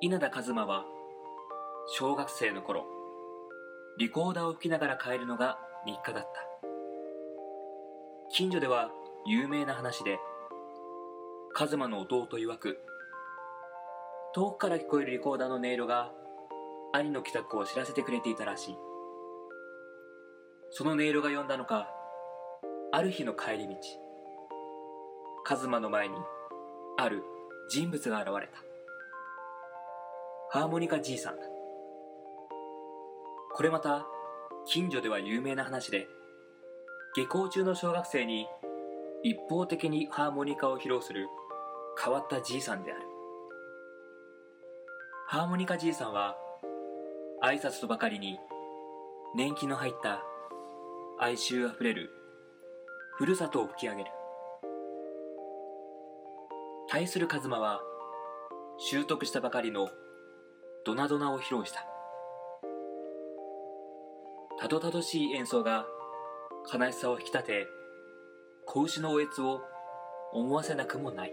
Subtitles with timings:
[0.00, 0.84] 稲田和馬は
[1.86, 2.84] 小学生の頃
[3.98, 6.28] リコーダーを吹きながら帰るのが日課だった。
[8.30, 8.90] 近所では
[9.26, 10.18] 有名な話で
[11.58, 12.78] 和馬の弟曰く
[14.34, 16.10] 遠くから聞こえるリコーダーの音色が
[16.92, 18.76] 兄の帰宅を知らせてくれていたらしい。
[20.70, 21.88] その音色が呼んだのか
[22.90, 23.76] ある日の帰り道
[25.48, 26.14] 和馬の前に
[26.98, 27.22] ある
[27.70, 28.63] 人物が現れた。
[30.54, 31.36] ハーモニカじいさん。
[31.36, 31.42] だ
[33.56, 34.06] これまた
[34.68, 36.06] 近所では有名な話で
[37.16, 38.46] 下校中の小学生に
[39.24, 41.26] 一方的にハーモニカを披露する
[42.00, 43.00] 変わったじいさんである。
[45.26, 46.36] ハーモニカじいさんは
[47.42, 48.38] 挨拶とばかりに
[49.34, 50.22] 年季の入った
[51.18, 52.10] 哀愁あふれる
[53.16, 54.10] ふるさとを吹き上げる。
[56.88, 57.80] 対するカズマは
[58.78, 59.88] 習得したばかりの
[60.84, 61.86] ドナドナを披露した。
[64.58, 65.86] たどたどしい演奏が
[66.72, 67.66] 悲しさを引き立て
[68.66, 69.62] 子牛のおえつを
[70.34, 71.32] 思わせなくもない。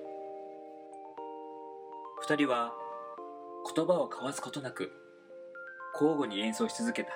[2.22, 2.72] 二人は
[3.76, 4.90] 言葉を交わすことなく
[5.96, 7.12] 交互に演奏し続けた。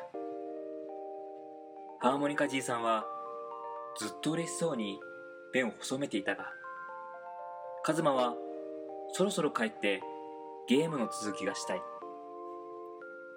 [2.01, 3.05] ハーモニカじいさんは
[3.97, 4.99] ずっと嬉しそうに
[5.53, 6.51] ペンを細めていたが
[7.83, 8.33] カズマは
[9.13, 10.01] そろそろ帰って
[10.67, 11.94] ゲームの続きがしたい。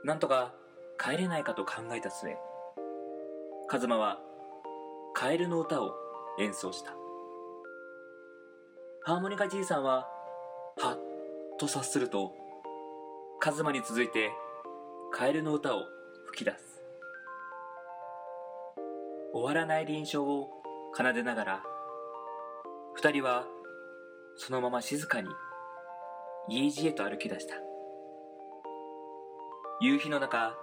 [0.04, 0.54] なんとか
[0.98, 2.36] 帰れないかと考えた末
[3.68, 4.18] カズマは
[5.14, 5.92] カエルの歌を
[6.38, 6.94] 演奏した。
[9.02, 10.06] ハーモニカじいさんは
[10.80, 12.32] はっと察すると
[13.40, 14.30] カズマに続いて
[15.12, 15.80] カエルの歌を
[16.26, 16.82] 吹き出す。
[19.32, 20.50] 終わらない臨床を
[20.96, 21.62] 奏でながら
[22.94, 23.46] 二人は
[24.36, 25.28] そのまま静かに
[26.48, 27.67] 家路へと歩き出した。
[29.80, 30.56] 夕日の中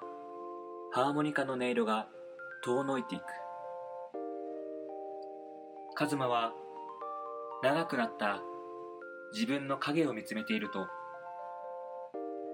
[0.91, 2.09] ハーモニカの音色が
[2.65, 3.23] 遠のいていく。
[5.95, 6.51] カズマは
[7.63, 8.41] 長くなった
[9.33, 10.85] 自分の影を見つめていると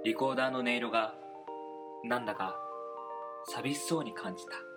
[0.06, 1.16] リコーダーの音色が
[2.04, 2.56] なんだか
[3.48, 4.71] 寂しそうに感じた。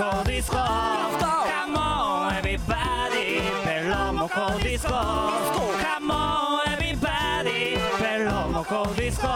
[0.00, 0.02] ン
[6.72, 9.34] everybody ベロモコディスコ。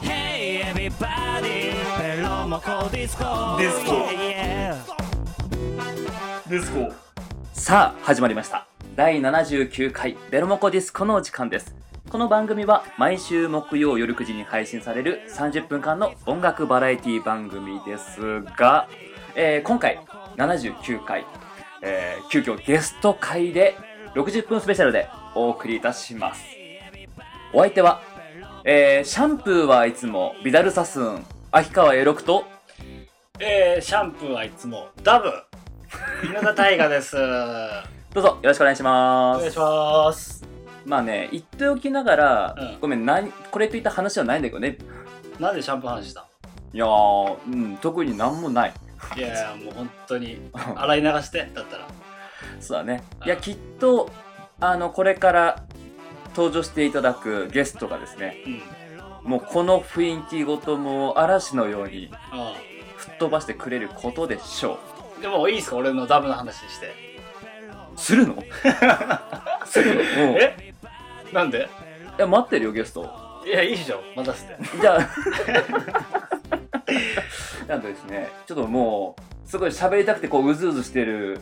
[0.00, 1.74] Hey everybody.
[1.98, 3.24] ベロモコディスコ。
[3.58, 3.90] ディスコ。
[4.08, 4.76] Yeah, yeah
[6.48, 6.90] ディスコ。
[7.52, 8.66] さあ始まりました。
[8.96, 11.74] 第79回ベロモコディスコのお時間です。
[12.08, 18.88] この番組は毎週木曜夜9時に配信される30分間の音楽バラエティ番組ですが、
[19.34, 20.00] えー今回
[20.36, 21.26] 79回、
[21.82, 23.76] えー急遽ゲスト会で
[24.14, 26.44] 60分スペシャルでお送りいたします。
[27.52, 28.00] お相手は、
[28.64, 32.44] えーシャンプーはいつもビダルサスーン秋川栄六と
[33.38, 35.32] えー、シャンプーはいつもダブ
[36.24, 37.16] 稲田大我です。
[37.16, 37.18] お
[38.14, 39.40] どうぞよろしくお願いします。
[39.40, 40.44] 願いします。
[40.84, 42.78] まあね、言っておきながら、うん。
[42.80, 44.78] ごめん、何、これといった話はないんだけどね。
[45.38, 46.26] なんでシャンプーの話した
[46.72, 48.72] いやー、うん、特になんもない。
[49.16, 51.88] いやもう本当に洗い流してだったら。
[52.60, 53.02] そうだね。
[53.20, 54.10] うんいや、きっと、
[54.60, 55.62] あの、これから
[56.36, 58.36] 登場していただくゲストがですね、
[59.24, 59.30] うん。
[59.30, 62.54] もうこの雰囲気ごともう嵐のようにあ
[62.96, 64.78] 吹っ飛ばしてくれることでしょ
[65.18, 65.76] あでもいいですか？
[65.76, 66.94] 俺のダブの話して。
[67.96, 67.98] う。
[68.00, 68.36] するの？
[69.66, 70.00] するの？
[70.30, 70.32] うん。
[70.34, 70.74] いえ？
[71.32, 71.68] なんで？
[72.18, 73.42] や、待ってるよ、ゲスト。
[73.46, 74.56] いやいいでしょ待たせて。
[74.80, 75.08] じゃあ、
[77.70, 79.14] なんとですね、ちょっとも
[79.46, 81.40] う、すごい喋りたくてこう、うずうずしてる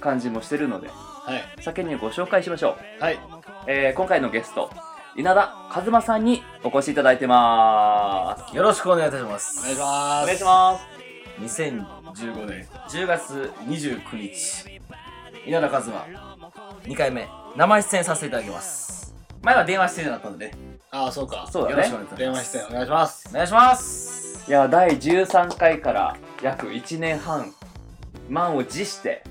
[0.00, 3.02] 感じもしてるので、はい先にご紹介しましょう。
[3.02, 3.20] はい
[3.66, 4.70] えー、今回のゲスト、
[5.16, 8.56] 稲田和馬さんにお越しいただいてます。
[8.56, 9.60] よろしくお願いいたします。
[9.60, 11.60] お願いしますお願いします。
[11.60, 14.80] 2015年10月29日、
[15.46, 16.06] 稲田和馬、
[16.84, 19.14] 2回目、生出演させていただきます。
[19.42, 20.54] 前は電話出演だったので、
[20.92, 21.96] ああそうかそうだねよろしくお。
[21.98, 22.52] 願いいたし電話ます。
[22.52, 24.50] 出演お願いしますお願いします。
[24.50, 27.52] いや、第13回から約1年半、
[28.28, 29.22] 満を持して、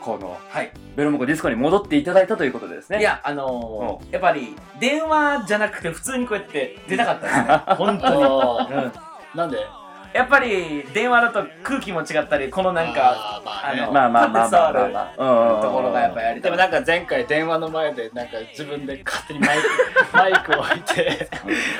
[0.00, 0.72] この、はい。
[0.94, 3.00] ベロモコディスコに戻っていただいたということでですね。
[3.00, 7.44] い、や、あのー、やっぱり、電話じゃなくて普通にこうやって出たかったですね。
[7.74, 8.24] 本当に。
[8.24, 8.68] あ
[9.34, 9.81] うんなんで？
[10.12, 13.80] やっぱり電話だと空気も違ったりこのなんかあーまあね。
[13.82, 14.88] あのまあまあまあまあまあ。
[14.88, 19.66] まあうんところがやっぱやりたいでもなんか前回電話の前でなんか自分で勝手にマイク
[20.12, 21.28] マイクを置いて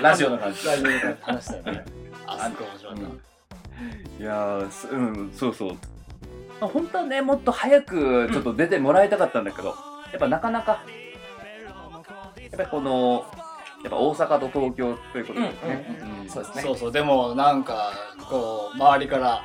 [0.01, 1.85] ラジオの感じラジオで話したよね
[2.27, 4.23] あすごい面白かった。
[4.23, 4.59] いや
[4.91, 5.73] うんそうそう。
[5.73, 5.77] ま
[6.63, 9.75] あ本当はねもっと早くちょっと出てもらいたかったんだけど、や
[10.17, 10.81] っぱなかなか。
[12.41, 13.25] やっぱりこの
[13.83, 16.63] やっぱ大阪と東京ということでね、うんうんうんそうですね。
[16.63, 16.93] そうそう。
[16.93, 17.93] でもなんか
[18.29, 19.43] こう周りから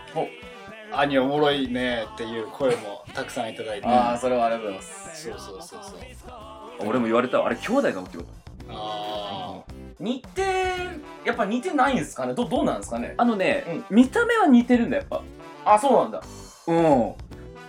[0.94, 3.88] 「兄おもろいね」っていう声もたくさんいただいて。
[3.88, 5.24] ああそれはありがとうございます。
[5.30, 6.88] そうそうそうそう。
[6.88, 7.48] 俺も言われたわ。
[7.48, 8.30] あれ兄弟なのってこと。
[8.70, 9.64] あ
[10.00, 10.42] 似て
[11.26, 12.34] やっぱ似てないんですかね？
[12.36, 13.16] どどうなんですかね？
[13.18, 15.22] あのね、見た目は似てるんだやっぱ。
[15.66, 16.22] あそうなんだ。
[16.68, 17.14] うん。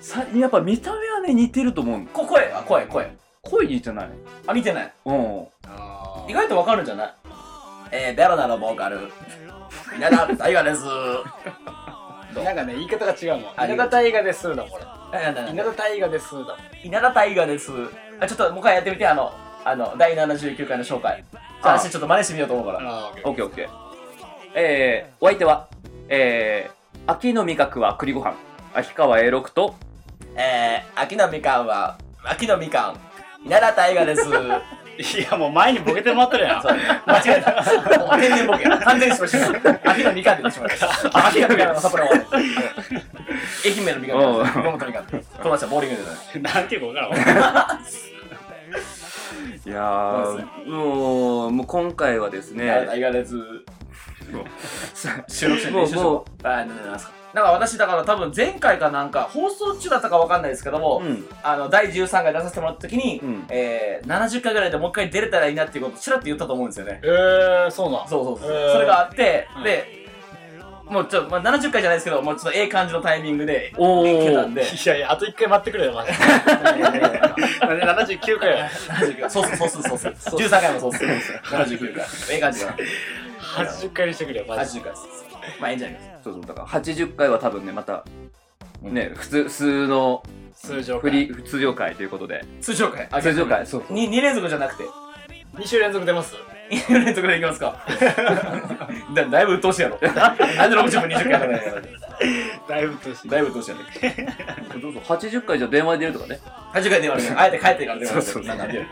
[0.01, 2.53] さやっぱ見た目はね似てると思うこ声？
[2.53, 3.17] あ声声。
[3.43, 4.11] 声似てない。
[4.47, 4.93] あ似てない。
[5.07, 5.15] うん。
[5.15, 5.88] ーあー
[6.29, 7.15] 意外とわかるんじゃない？
[7.91, 9.11] えー、ベロナのボーカル。
[9.97, 10.85] 稲田大我です。
[12.45, 13.53] なんかね言い方が違うもん。
[13.57, 14.85] あ稲田大河ですだこれ。
[15.51, 17.73] 稲田大河ですだ稲田大我です。
[18.21, 19.33] あちょっともう一回やってみてあの
[19.65, 21.25] あの第79回の紹介。
[21.33, 21.41] じゃ
[21.71, 22.79] ああ私ちょっと真似してみようと思うから。
[22.83, 23.69] あーオッケーオッケー。
[24.55, 25.69] えー、お相手は
[26.11, 28.35] えー、秋の味覚は栗ご飯。
[28.75, 29.75] 秋川 A6 と
[30.37, 33.47] えー、秋のみかんは秋のみかん。
[33.47, 34.29] 稲田大我です
[34.99, 36.63] いやもう前にボケてもらってるやん。
[36.63, 36.77] そう。
[37.07, 40.81] 間違えたもう天然ボケ完全にしました秋のみかんでしまいまし
[41.11, 42.17] た秋のみかんのサプライ愛
[43.79, 45.21] 媛のみかん熊本みかん友
[45.53, 46.03] 達はボーリングで。
[46.03, 47.81] ね なんていうか分からん。
[49.67, 53.25] いやーもうもう今回はですね大我
[54.33, 54.51] で
[54.95, 61.27] す 収録して練習しとこうあなんなんかなんか私だから多分前回かなんか放送中だったかわかんないですけども、うん。
[61.43, 63.47] あの第13回出させてもらった時に、うん。
[63.51, 67.01] えー、70回ぐらいでもう一回出れたらいいなっていうことをちらっと言ったと思うんですよね。
[67.05, 68.09] えー、そうなん。
[68.09, 68.73] そうそうそう、へー。
[68.73, 69.63] それがあって、うん。
[69.63, 69.99] で
[70.91, 74.63] もうちょっと、まあ、70回じゃないですけどもうちょっとええ感じのタイミングでいけたんで。
[74.63, 76.19] いやいやあと一回待ってくれよマジで
[77.85, 80.13] なんで79回や70そうっすそうそう。
[80.13, 81.05] っす13回もそうっす。
[81.05, 82.05] 79回。
[82.33, 82.69] ええ感じだ。
[82.69, 82.77] な
[83.67, 85.05] 80回にしてくれよマジ80回です
[85.61, 86.19] まあええんじゃないですか。
[86.25, 88.05] そうそうだから80回は多分ねまた
[88.83, 90.23] ね普通普通の
[90.55, 92.45] 通常フリ通常回ということで。
[92.61, 93.09] 通常回。
[93.23, 93.67] 通常回。
[93.67, 93.97] そうそう。
[93.97, 94.85] 2, 2連続じゃなくて。
[95.55, 96.35] 2週連続出ます
[96.71, 97.85] ？2連続でいきますか。
[99.15, 99.99] だだいぶ鬱陶しいやろ。
[100.03, 101.83] なんで60分20回やらないから
[102.69, 103.77] だいぶとしてだいぶ鬱陶しいや
[104.75, 104.81] ろ。
[104.81, 105.01] どうぞ。
[105.01, 106.41] 80回じゃ電話で出るとかね。
[106.75, 108.21] 80回電話であえて帰ってから電話で。
[108.21, 108.45] そうそう。
[108.45, 108.87] なん なんで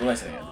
[0.00, 0.43] どうでしたね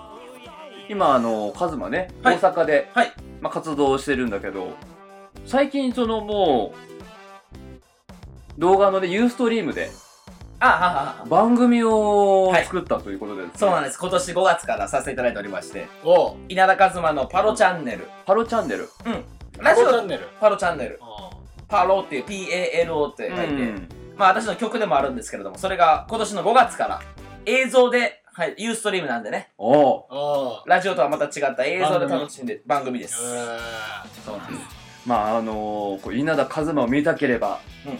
[0.89, 2.39] 今あのカズマねはい。
[2.39, 3.13] 大阪で、はい。
[3.41, 4.75] まあ、活動してるんだけど
[5.47, 6.75] 最近そのも
[8.57, 9.91] う動画のねユーストリームで
[10.61, 10.79] あはは
[11.23, 11.27] は。
[11.29, 13.99] 番組をはい作ったということでですね、そうなんです。
[13.99, 16.37] 今年5月からさせていただいておりましておう。
[16.49, 18.07] 稲田和馬のパロチャンネル。
[18.25, 18.89] パロチャンネル？
[19.59, 20.29] ラジオチャンネル？
[20.41, 21.01] パロチャンネル。
[21.03, 21.31] あ
[21.69, 27.01] パロっていう PALO って書いて、うんまあ私の曲でもあるんですけれどもそれが今年の5月から
[27.47, 29.51] 映像で、はい、ユーストリームなんでね。
[29.59, 33.21] おおラジオとはまた違った映像で楽しんで番組です。
[33.23, 33.59] え
[34.25, 34.67] そうなんです。
[35.05, 37.99] まああのこう稲田和馬を見たければ、うん。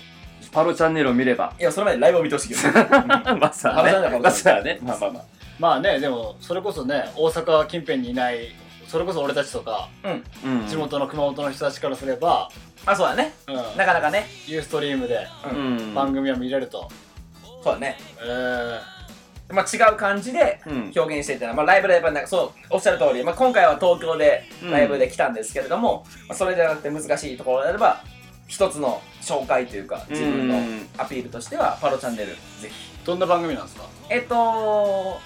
[0.51, 1.53] パロチャンネルを見れば。
[1.61, 2.63] いやそれまでライブを見てほしいけど
[3.37, 4.79] まあさパロチャンネルはまあさね。
[4.83, 5.23] まあまあまあ。
[5.23, 5.27] ー
[5.59, 8.55] まあねでもそれこそね大阪近辺にいない
[8.89, 10.67] それこそ俺たちとかうん。
[10.67, 12.49] 地元の熊本の人たちからすれば、
[12.87, 13.35] あそうだね。
[13.49, 14.27] うん、なかなかね。
[14.47, 15.95] ユーストリームでうん。
[15.95, 16.89] 番組を見れると、
[17.63, 17.97] そうだね。
[18.21, 19.02] えー、
[19.53, 20.93] まあ違う感じでうん。
[20.97, 28.03] 表現していったら、まあ、ライブでやっぱなんかそうおっしゃる通り、まあ、今回は東京でライブで来たんですけれども、まあ、それじゃなくて難しいところであれば
[28.49, 32.37] 一つの紹介というか自分のうんアピールとしてはパロチャンネルぜ
[32.69, 32.71] ひ。
[33.05, 33.85] どんな番組なんですか？
[34.11, 35.21] えっと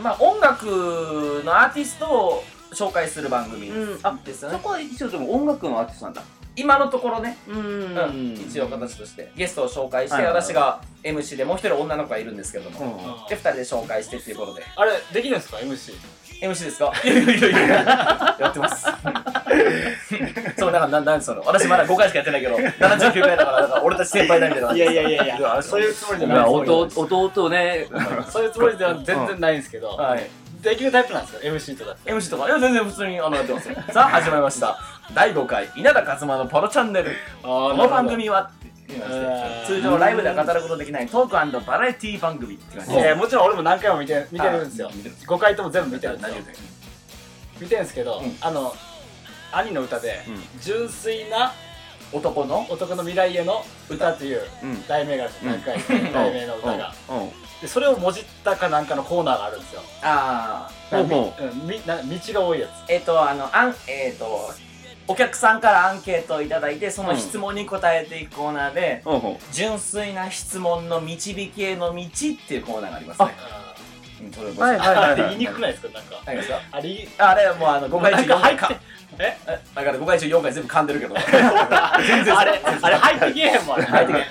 [0.00, 4.00] まあ音楽のアーティストを紹介する番組うん。
[4.02, 6.22] あですよね、そこは一応でも音楽のアーティストなんだ
[6.54, 8.34] 今のところね、ううん。
[8.34, 9.32] 一応形として。
[9.36, 10.24] ゲストを紹介して、はい。
[10.24, 13.28] はいはい私が MC でもう一人女の子がいるんですけれども、うん。
[13.28, 14.62] で二人で紹介してっていうことで。
[14.76, 15.94] あれできるんですか？MC
[16.42, 16.92] MC ですか？
[17.04, 18.36] いやいやいやいや。
[18.40, 18.86] やってます。
[20.58, 21.42] そうだからなんなんその？
[21.46, 25.62] 私まだ5回しかやってないけど79回だからだから俺たち先輩だみたいないやいやいやいや。
[25.62, 27.88] そういうつもりじゃない弟弟ね
[28.28, 30.28] そういうつもりでは全然ないんですけど、はい
[30.62, 32.12] できるタイプなんですか？MC とかって。
[32.12, 32.46] MC とか。
[32.46, 33.74] いや全然普通にあのやってますよ。
[33.92, 34.78] さあ始まりました。
[35.12, 37.10] 第5回稲田勝間のパロチャンネル。
[37.42, 38.50] あこの番組は
[39.66, 44.88] 通常ライブでは語ることできないトークバラエティ番組って感じいやいやもちろん俺も何回も見て見てるんですよ。
[44.92, 46.36] あ見てる5回とも全部見てるんですよ。
[47.60, 48.36] 見てるんですけど、うん。
[48.40, 48.74] あの
[49.52, 51.52] 兄の歌で、うん純粋な
[52.12, 55.78] 男の男の未来への歌っていううん題名が何回
[56.12, 59.80] 題名の歌が、うんうんでそれをもじったかなんかのコーナーがあるんですよ。
[60.02, 61.44] ああほうほう。
[61.64, 62.02] んみな道
[62.34, 62.70] が多いやつ。
[62.92, 64.50] えっ、とあのあんえっ、と
[65.08, 72.08] お客さんからアンケートをいただいてその質問に答えていくコーナーで、ほうほ純粋な質問の導きへの道っ
[72.48, 73.34] ていうコーナーがありますね。
[73.38, 73.74] あ
[74.22, 75.16] うんそれうはいはいあはい。
[75.16, 75.92] れ 言いにくくないですか？
[75.98, 76.16] なんか。
[76.26, 78.76] 何ですかあれあれはもうあの5回中4回かえ
[79.18, 79.36] え？
[79.74, 81.14] だから5回中4回全部噛んでるけど。
[82.06, 83.84] 全然あれあれ入ってけえへんもんあれ。
[83.84, 84.26] 入ってけうん。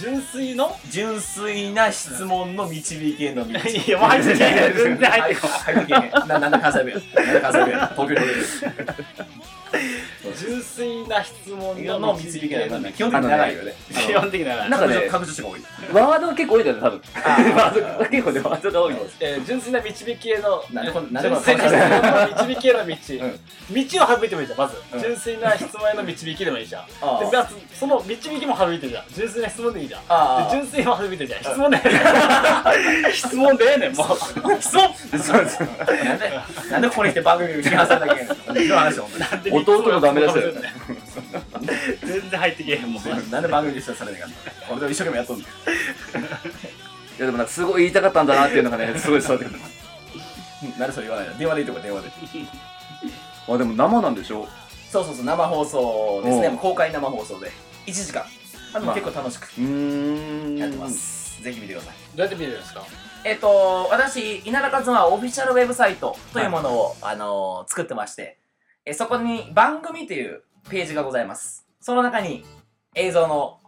[0.00, 0.76] 純粋の？
[0.90, 4.76] 純粋な質問の導きへの道 いやもう入ってけえへん。
[4.76, 6.28] 全然入ってけ入ってけへん。
[6.28, 7.22] ななんで関西弁や。
[7.22, 7.92] なんで関西弁や。
[7.96, 8.46] 東京におる
[10.38, 13.74] 純粋な質問のの導きへの道基本的に長いよね。
[13.88, 14.68] 基本的な。
[14.68, 15.60] なんかねが多い
[15.92, 17.00] ワードが結構多いんだよね多分。
[17.54, 19.00] ワードが結構ねワードが多いの。
[19.20, 20.62] えー純粋な導きへの
[21.20, 22.86] 純粋な質問の導きへの道。
[22.86, 22.96] うん。
[23.74, 24.76] 道を省いてもいいじゃんまず。
[24.92, 25.00] うん。
[25.00, 26.92] 純粋な質問への導きでもいいじゃんで
[27.36, 29.04] まずその導きも省いてるじゃん。
[29.14, 30.02] 純粋な質問でいいじゃん。
[30.50, 31.42] 純粋も省いてるじゃん。
[31.42, 31.80] 質問で。
[31.84, 34.06] ええねん質問でええねんもう。
[34.60, 34.82] 質問。
[36.70, 38.76] なんでここに来て番組を批判されなきゃいけないの？
[38.76, 39.10] 話本
[39.40, 40.52] 当に弟のダメ出しだよ
[42.04, 44.28] 全然入ってけえへんもんなんで番組に出演されなかっ
[44.66, 45.48] た俺でも一生懸命やっとんねん い
[47.18, 49.60] やでもなんかすごい言いたかったんだなっていうのがねすごい伝わってくる
[50.78, 51.60] なんでそれ言わないの電話で。
[51.62, 52.08] いいとこ電話で
[53.48, 54.46] あでも生なんでしょ
[54.90, 56.56] そうそうそう生放送ですね。
[56.60, 57.50] 公開生放送で。
[57.86, 58.24] 1時間。
[58.74, 59.64] あでも結構楽しくうー
[60.54, 60.56] ん。
[60.58, 61.42] やってます。
[61.42, 61.94] ぜひ見てください。
[62.16, 62.84] どうやって見れるんですか？
[63.24, 68.38] えっと私稲田和はオフィシャルウェブサイトというものを、あの作ってまして
[68.84, 71.66] えそこに番組というページがございます。
[71.80, 72.44] その中に
[72.94, 73.58] 映像の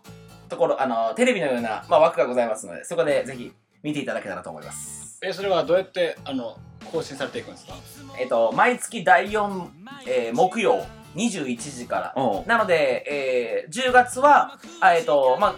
[0.49, 3.53] ところあのテレビのような、まあ、枠がございますのでそこでぜひ
[3.83, 5.19] 見ていただけたらと思います。
[5.23, 6.59] えそれはどうやってあの
[6.93, 7.75] 更新されていくんですか？
[8.19, 9.69] えっと毎月第4、
[10.09, 12.45] えー木曜21時から。
[12.47, 15.55] なので、えー10月は、あえっ、と、まあ、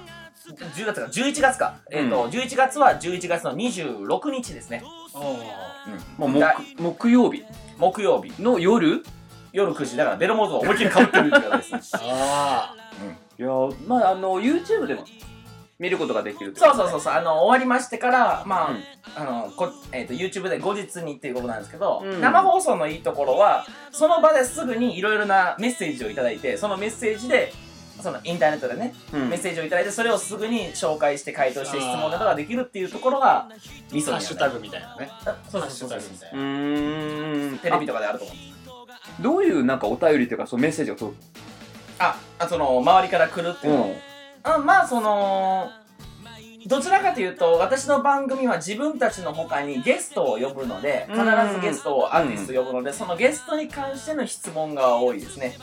[0.75, 1.77] 10月か、11月か。
[1.91, 2.31] えっ、と、うん。
[2.31, 4.83] 11月は11月の26日ですね。
[6.19, 7.43] もうだ木木曜日？
[7.79, 9.03] 木曜日、の夜？
[9.57, 9.97] 夜9時。
[9.97, 11.81] だから、ベロモードを思いっきり被ってるってことですね。
[12.13, 12.75] あ
[13.39, 15.05] いやーまああの YouTube でも
[15.79, 18.83] 見ることができるそうそうそうそう、あの、終わりましてから、まあ、うん。
[19.15, 22.21] あの、こえっ、と、YouTube で後日にっていうことなんですけど、うん。
[22.21, 27.53] 生放送のいいところは、その場ですぐにいろいろなメッセージをいただいて、そのメッセージで、
[28.01, 29.29] そのインターネットでね、うん。
[29.29, 33.47] メッセージをいただいて、それをすぐに紹介して回答して質問などができるっていうところが、
[33.93, 35.11] 理想ハッシュタグみたいなね。
[35.27, 38.56] あそうそうそうそうタグみたいうテレビとかであると思う
[39.21, 41.23] どういうなんかお便りっていうかそのメッセージが届く
[41.99, 43.95] ああその周りから来るっていうの、
[44.59, 45.71] うん、まあその
[46.67, 51.23] どちらかというと私の番組は自分たちの他にゲストを呼ぶので必
[51.55, 55.57] ずゲストをアーティスト呼ぶので、そのゲストに関しての質問が多いですね、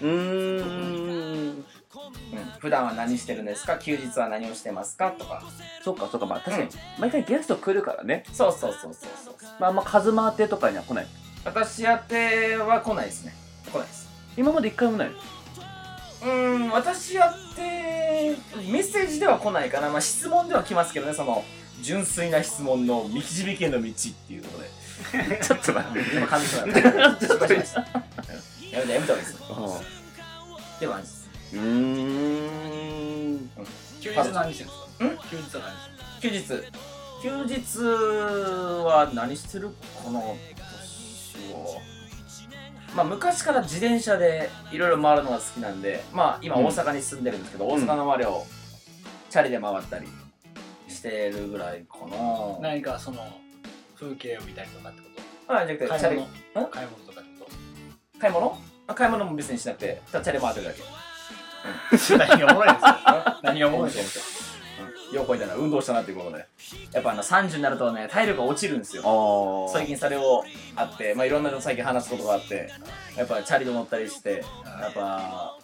[0.00, 1.38] うーん。
[1.48, 1.64] うん、
[2.58, 3.76] 普段は何してるんですか？
[3.78, 5.10] 休日は何をしてますか？
[5.10, 5.42] とか。
[5.82, 6.26] そっかそっか。
[6.26, 8.24] まあ確かに毎回ゲスト来るからね。
[8.32, 9.34] そうそうそうそうそう。
[9.60, 11.06] まああんま数回ってとかには来ない
[11.48, 13.34] 私宛ては来ないですね。
[13.72, 14.08] 来ないです。
[14.36, 15.10] 今まで一回もない？
[15.10, 18.36] のうーん私やって
[18.70, 21.14] メッセージでは来ないかな、まあ、質問では来ますけどね。
[21.14, 21.44] その
[21.80, 23.92] 純粋な質問の導きへの道っ
[24.26, 25.38] ていうことで。
[25.42, 26.16] ちょっと待って。
[26.16, 27.64] 今感じそうなちょっと待って。
[28.70, 31.30] やめてやめた方がいいですうでもマジです。
[31.54, 33.50] ーん。
[34.00, 35.04] 休日何してるんですか？
[35.04, 35.18] ん。
[35.30, 36.44] 休日は何休日。
[37.22, 37.78] 休日
[38.84, 39.70] は何してる
[40.04, 40.36] この
[41.48, 41.80] 年を
[42.94, 46.64] まあ昔から自転車でいろいろ回るのが好きなんでまあ今うん。
[46.66, 47.68] 大阪に住んでるんですけど、ん。
[47.68, 48.46] 大阪の周りを
[49.30, 50.06] チャリで回ったり
[50.88, 52.58] してるぐらいかな。
[52.60, 53.28] 何かその
[53.98, 55.06] 風景を見たりとかってこ
[55.48, 56.70] あじゃなくてチャリと買い物ん？
[56.70, 57.46] 買い物とかってこ
[58.18, 58.58] 買い物？
[58.86, 60.78] あ買い物も別にしなくてただチャリ回ってるだけ。
[60.80, 60.86] と
[62.18, 63.40] 何がおもろいんですか？
[63.42, 64.37] 何がおもろいんですか
[65.12, 66.46] ようこいたな運動したなっていうことで
[66.92, 70.44] やっぱあの30になるとね体力が落ちるんですよ最近それを
[70.76, 72.70] あって、まあ、いろんなの最近話すことがあって
[73.16, 75.58] やっぱチャリで乗ったりしてやっぱ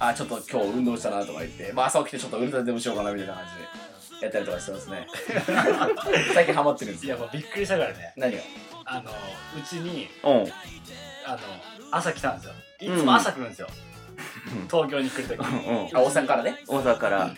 [0.00, 3.44] あちょっと今日運動したなとか言って、まあ、朝起きてちょっとウルトラでもしようかなみたいな感
[4.10, 5.06] じでやったりとかしてますね
[6.34, 8.42] 最近ハマってるんですよいやもうびっくりしたからね何が
[8.84, 11.38] あのうちにうんあの
[11.92, 13.68] 朝来たんですよいつも朝来るんですよ、
[14.70, 17.34] 東京に来るときうんあ大阪からね大阪から、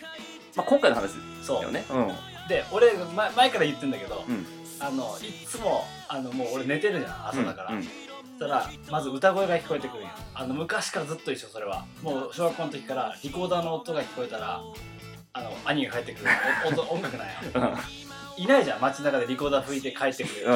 [0.55, 1.11] まあ、今回の話
[1.43, 1.85] そうだよね。
[1.89, 1.93] う。
[1.99, 2.07] ん。
[2.47, 4.45] で俺前前から言ってんだけど、うん。
[4.79, 10.09] あのいつもあのもう俺寝てるじゃん朝だから、うんそしたらまず歌声が聞こえてくるんよ。
[10.33, 11.85] あの昔からずっと一緒それは。
[12.01, 14.61] もう小学校の時からリコーダーの音が聞こえたら
[15.33, 16.31] あの兄が帰ってくる
[16.65, 17.33] お音音楽なんや
[18.37, 18.43] うん。
[18.43, 20.49] いないじゃん街中でリコーダー吹いて帰ってくるう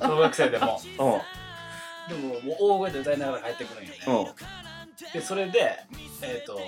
[0.00, 0.80] 小小学生でも。
[0.84, 2.18] うん。
[2.20, 3.98] でももう大声で歌いながら帰ってくるんよね。
[4.06, 4.73] うん
[5.12, 5.78] でそれで
[6.22, 6.60] えっ、と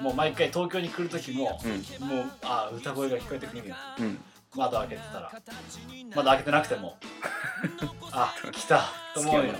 [0.00, 2.08] もう毎回東京に来る時も、うん。
[2.08, 4.18] もうあ歌声が聞こえてくるんようん。
[4.56, 5.32] 窓開けてたら
[6.14, 6.96] 窓開けてなくても
[8.12, 8.84] あ来た
[9.14, 9.52] と思うよ。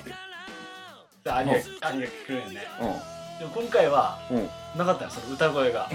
[1.24, 2.66] で兄が兄が来るんよね。
[2.80, 4.50] うでも今回はんうん。
[4.76, 5.90] なかったよその歌声が。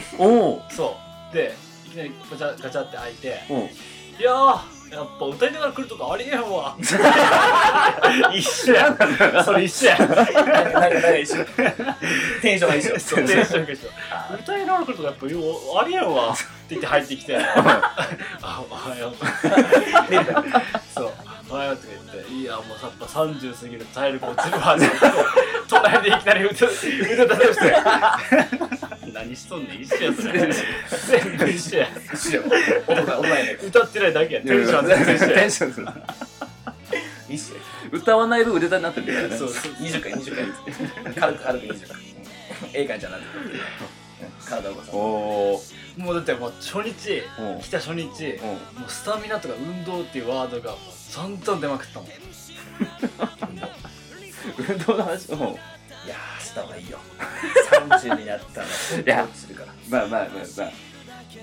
[0.69, 0.97] そ
[1.31, 1.33] う。
[1.33, 1.55] で
[1.85, 3.57] いきなりガチャガチャって開いてうん。
[3.63, 3.69] い
[4.21, 6.77] やーやっぱ歌いながら来るとかありえへんわ。
[8.33, 8.95] 一緒や
[9.43, 11.45] それ一緒やなんかなんか一緒
[12.41, 13.87] テンションが一緒そうテンションが一緒
[14.37, 15.43] 歌いながら来るとかやっぱよう
[15.79, 19.15] ありえんわって言って入ってきてあおはよう
[20.93, 21.11] そう
[21.49, 24.99] おはようって言っていやもうやっぱ30過ぎると体力落ちるわって言って
[25.69, 27.75] 隣でいきなり歌歌歌ってして
[29.23, 30.51] 何しとんねん一緒やそれ
[31.21, 31.87] 全部一緒や。
[32.13, 32.43] 一緒よ
[32.87, 35.35] 大人大人やねん歌ってないだけやテンションは全然一緒や。
[35.39, 35.87] テンションする
[37.29, 37.59] 一緒よ
[37.91, 39.37] 歌わない分腕になってるからね。
[39.37, 41.13] そうそう20回20回。
[41.13, 41.97] 軽く軽く20回。
[42.73, 43.27] ええ感じゃなくて。
[44.45, 45.61] 体を動かすおお
[45.97, 47.61] もうだってもう初日うん。
[47.61, 52.09] 来た初日もうスタミナとか運動っていうワードがもう散々出まくったもん。
[54.69, 55.41] 運動の話うんい
[56.09, 56.99] やーした方がいいよ。
[57.99, 58.69] 30になったらい
[59.05, 59.73] や落ちるから。
[59.89, 60.71] まあまあまあまあ。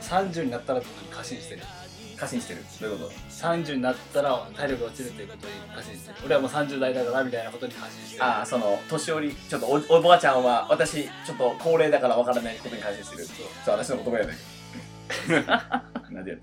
[0.00, 1.62] 30になったらってことに過信してる。
[2.16, 2.62] 過信してる。
[2.80, 6.16] どういうこと？30になったら体力落ちるっていうことに過信してる。
[6.26, 8.24] 俺はもう30代だからみたいなことに過信してる。
[8.24, 13.24] ああその年寄りちょっとおおばあちゃんは私ちょっと高齢だからわからないことに過信してる。
[13.24, 13.36] そう。
[13.64, 14.34] そう私の言葉やね
[16.10, 16.36] なんでや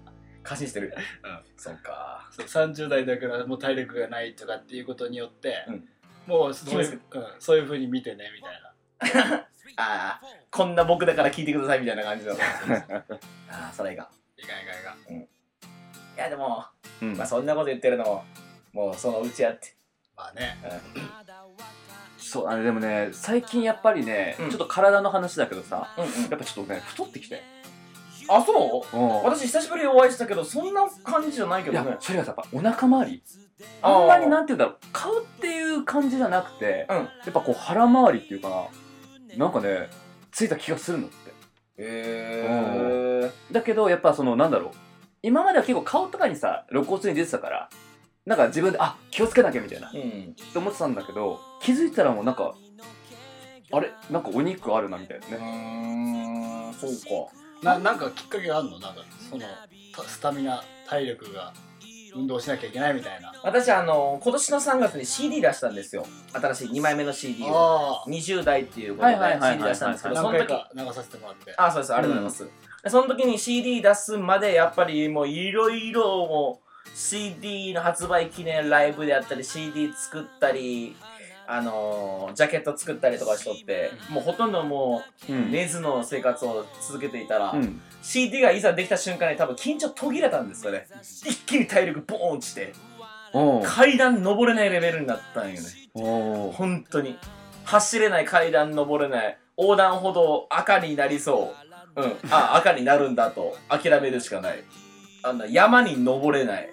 [0.43, 0.93] 過信してる。
[1.24, 1.39] うん。
[1.55, 2.29] そっか。
[2.31, 5.88] そう30代だからもう体力がないとかっていうことによって、うん
[6.27, 9.38] もうそういう,、うん、そういうふうに見てねみたいな。
[9.79, 12.34] ああこんな僕だから聞いてくださいみたいな感じの。
[13.50, 14.10] ああそれが。
[14.38, 15.15] いかんいかんいかん。
[15.22, 15.27] い
[16.17, 16.65] やでも、
[17.01, 17.15] うん。
[17.17, 18.25] まあそんなこと言ってるのも
[18.74, 19.75] もうそのうちやって。
[20.15, 20.57] まあね。
[22.17, 24.50] そうあのでもね最近やっぱりね、うん。
[24.50, 26.22] ちょっと体の話だけどさうんうん。
[26.24, 27.41] やっぱちょっとね太ってきて。
[28.29, 28.98] あそう？
[28.98, 29.24] うん。
[29.24, 33.24] 私久しぶりにお会いしたけどそんな感じじゃないけいやどねそれがさやっぱお腹周り
[33.81, 34.77] あんまりなんて言うんだろう。
[34.93, 36.97] 顔っていう感じじゃなくて、うん。
[36.97, 38.65] やっぱこう腹周りっていうかな。
[39.37, 39.89] なんかね
[40.31, 41.15] ついた気がするのって。
[41.79, 44.71] へえだけどやっぱそのなんだろう。
[45.23, 47.69] 今までは結構顔とかにさ露骨に出てたから
[48.25, 49.87] なんか自分であ気をつけなきゃみたいな。
[49.87, 50.35] っうん。
[50.35, 52.53] て思ってたんだけど気づいたらもうなんか
[53.71, 53.91] あれ？
[54.09, 57.33] なんかお肉あるなみたいなうねーんそうか。
[57.63, 58.79] ななんかきっかけがあるの？
[58.79, 59.43] なんかその
[59.96, 61.53] たスタミナ体力が
[62.15, 63.33] 運動しなきゃいけないみたいな。
[63.43, 66.05] 私あの今年の3月に CD 出したんですよ。
[66.33, 68.03] 新しい2枚目の CD を。
[68.03, 70.48] あ20代っていうことで CD 出したんですけどその時。
[70.48, 71.53] か流させてもらって。
[71.57, 71.93] あそうです。
[71.93, 72.51] ありがとうございます、
[72.83, 80.96] でその時に CD 出すまでやっぱりもういろいろもう CD の発売記念ライブであったり CD 作ったり
[81.48, 87.81] あのージャケット作ったりとかしとって、もうほとんどもううん寝ずの生活を続けていたら、うん。
[88.01, 90.88] CD がいざできた瞬間に多分緊張途切れたんですよね。
[91.25, 92.74] 一気に体力ボーン落ちて
[93.64, 95.68] 階段登れないレベルになったんよね。
[95.94, 97.18] 本当に。
[97.66, 99.38] 走れない階段登れない。
[99.57, 101.53] 横断歩道赤になりそ
[101.96, 102.01] う。
[102.01, 102.14] うん。
[102.29, 104.64] あ赤になるんだと諦めるしかない。
[105.24, 106.70] あの山に登れない。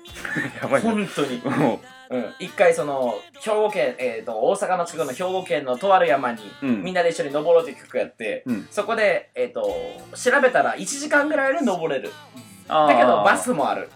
[0.60, 1.40] やばいな本当に。
[1.44, 1.80] お
[2.14, 2.34] ううん。
[2.38, 6.82] 一回その兵庫県えっ、と大阪の近くの兵庫県のとある山に、うん。
[6.82, 8.68] みんなで一緒に登ろうっていう企画やって、うん。
[8.70, 9.62] そこでえっ、と
[10.14, 12.10] 調べたら1時間ぐらいで登れる。
[12.68, 12.88] あー。
[12.88, 13.90] だけどバスもある。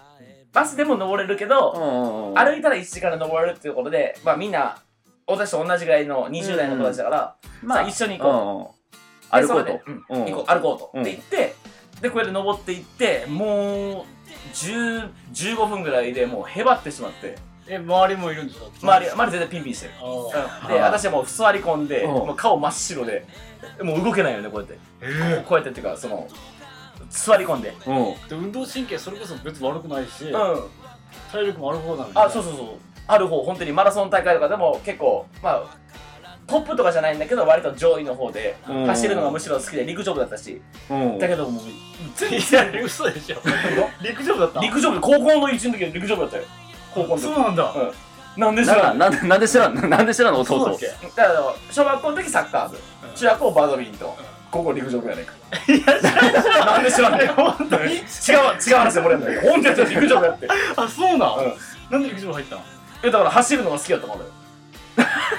[0.51, 2.35] バスでも登れるけど、うんうんうん。
[2.35, 4.77] 歩いたら1時間で登れるっていうことで、まあみんな、
[5.27, 7.35] 私と同じぐらいの20代の子たちだから、
[7.67, 9.37] さあ一緒に行こう。
[9.37, 9.65] う歩こうと。
[9.65, 10.21] でそれでうん。
[10.21, 10.25] うん。
[10.25, 11.01] 行こう歩こうと、うん。
[11.01, 11.55] って言って、
[12.01, 14.05] で、これで登っていって、もう、
[14.53, 17.35] 10 15分ぐらいでもうへばってしまって、
[17.69, 19.93] え周りもいるんでしょ周り、周り全然ピンピンしてる。
[20.01, 22.11] あうん、で、はあ私はもう座り込んで、うん。
[22.11, 23.25] もう顔真っ白で、
[23.83, 24.77] もう動けないよね、こうやって。
[25.01, 26.27] えこうやってっていうか、その、
[27.09, 27.69] 座り込んで。
[27.85, 28.05] うん。
[28.27, 30.31] で運動神経それこそ別に悪くないし、うん。
[31.31, 32.65] 体力もある方なのにあ、そうそうそう。
[33.07, 35.63] ある方、本当にマラソン大会とかでも結構、まあ、
[36.47, 38.85] トップとかじゃないんだけど、割と上位の方で、うん。
[38.87, 41.19] 走るのがむしろ好きで陸上部だったし、うん。
[41.19, 41.63] だけどもう、
[42.15, 43.37] 全い然や嘘でしょ。
[44.01, 44.59] 陸上部だった？
[44.61, 46.43] 陸上部、高校の1の時は陸上部だったよ。
[46.93, 47.21] 高校の時。
[47.21, 47.73] そうなんだ、
[48.37, 48.97] なんで知らん？
[48.97, 49.75] なんなんでなんで知らん？
[49.75, 50.39] のなんで知らんの？
[50.41, 50.87] 弟そうだっけ？
[50.87, 52.77] だから、小学校の時サッカー部、
[53.15, 54.07] 中学校バドミント。
[54.07, 54.09] ン、
[54.51, 55.33] 高校陸上部やねんか。
[55.67, 57.27] いや、なんで知らんねん？
[57.33, 57.93] 本当に。
[57.93, 59.41] 違う、違う話でもらえんだよ。
[59.51, 60.47] 本当に陸上部やって。
[60.75, 61.53] あそうなん、うん。
[61.91, 62.61] なんで陸上部入ったの？
[63.03, 64.31] え、だから走るのが好きだったからだよ。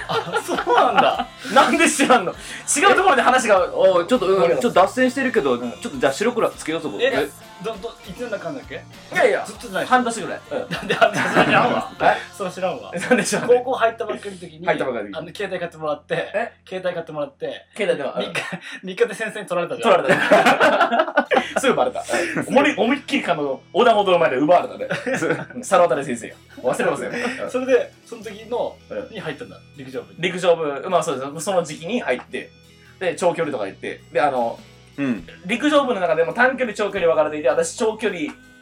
[0.08, 1.26] あそうなんだ。
[1.52, 2.32] なんで知らんの？
[2.32, 5.60] 違うところで話が、おいちょっと、うん、ちょっと脱線してるけど、ん。
[5.60, 7.28] ちょっとじゃあ白黒つけようそこえ？
[7.64, 8.75] どど一年だかんだっけ？
[9.12, 9.87] いやいやずっとじゃない。
[9.87, 10.40] 半年ぐらい。
[10.70, 11.73] なんであんたそれ知らん？
[11.73, 12.16] わえ？
[12.33, 12.92] それ知らんわ。
[12.92, 16.53] なんでしょう高校入ったばっかりの時に入ったばっかりあの携帯買ってもらってえ？
[16.66, 18.40] 携帯買ってもらって携帯電話3日
[18.83, 20.03] 三日で先生に取られたじゃん。
[20.03, 21.61] 取られた。
[21.61, 22.03] すぐバレた。
[22.46, 24.88] 思い思いっきりあの横断歩道の前で奪われたね。
[25.62, 26.35] 猿渡先生よ。
[26.62, 27.12] 忘れません。
[27.12, 29.09] よそれでその時のうん。
[29.11, 29.57] に入ったんだ。
[29.77, 30.20] 陸上部に。
[30.20, 31.44] 陸上部まあそうです。
[31.44, 32.51] その時期に入って
[32.99, 34.59] で長距離とか行ってであの
[34.98, 35.26] うん。
[35.46, 38.20] 陸上部の中でも短距離長距離分かれていて私長距離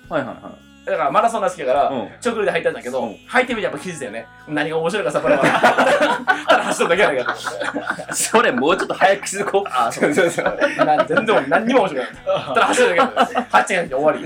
[0.08, 0.52] はいはいは
[0.86, 2.08] だからマラソンが好きだから、うん。
[2.20, 3.16] 長距離で入ったんだけど、うん。
[3.26, 4.26] 入ってみてやっぱ気づいたよね。
[4.46, 5.42] 何が面白いかさこれは。
[6.48, 8.14] ただ走るだけやないかと。
[8.14, 9.70] それもうちょっと早く気づこう。
[9.70, 10.44] あそうそうそう。
[10.84, 12.14] な全然何にも面白くない。
[12.24, 14.22] ただ走るだけだった走って終わり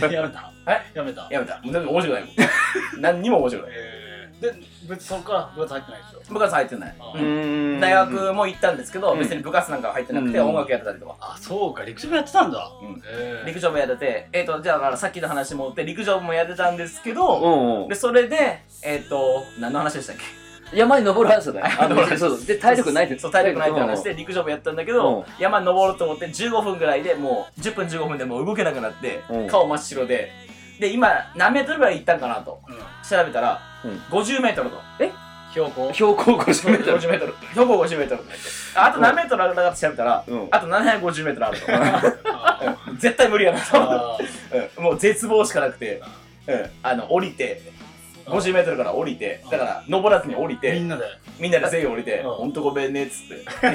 [0.00, 0.50] やめた。
[0.66, 0.80] え？
[0.94, 1.26] やめた。
[1.30, 1.60] やめた。
[1.62, 3.00] 全然面白くないもん。
[3.02, 3.76] 何にも面白くない。
[3.76, 3.89] えー
[4.40, 4.52] で
[4.88, 6.32] 別にそこから部活入ってないでしょ？
[6.34, 6.94] 部活入ってない。
[7.80, 9.18] 大学も行ったんですけど、うん。
[9.18, 10.48] 別に部活なんかは入ってなくて、うん。
[10.48, 11.84] 音楽やってたりとか、あそうか。
[11.84, 12.70] 陸上部やってたんだ。
[12.82, 13.02] うん。
[13.06, 13.42] え。
[13.44, 17.82] ー陸上部やっててえっ、とじゃあだからさっきの話もって陸上部もやってたんですけど、うん。
[17.82, 20.16] うんでそれでえっ、と何の話でしたっ
[20.72, 20.76] け？
[20.76, 21.60] 山に登る話だね。
[21.66, 22.44] あそうそう。
[22.46, 23.18] で、体力ないって。
[23.18, 25.24] そう体力ないって話で陸上部やったんだけど、うん。
[25.38, 29.46] 山に登ろうと思って15分ぐらいでもう10分15分でもう動けなくなって、うん。
[29.48, 30.30] 顔真っ白で。
[30.78, 32.60] で今何メートルぐらい行ったんかなと。
[32.68, 33.92] うん調べたら、うん。
[34.10, 34.80] 50メートルと。
[35.52, 35.92] 標高。
[35.92, 36.98] 標高50メートル。
[36.98, 37.34] 50メートル。
[37.52, 38.22] 標高50メートル。
[38.74, 40.48] ああと何メートルあるかって調べたら、うん。
[40.50, 41.66] あと750メートルあると。
[42.98, 43.58] 絶対無理やな
[44.76, 44.84] うん。
[44.84, 46.02] もう絶望しかなくて、
[46.46, 47.62] うん、あの降りて
[48.26, 51.04] 50メートルから降りてだから登らずに降りてみんなで。
[51.38, 53.44] みんなで全員降りてうん「ほんとごめんね」っつって。
[53.62, 53.74] え？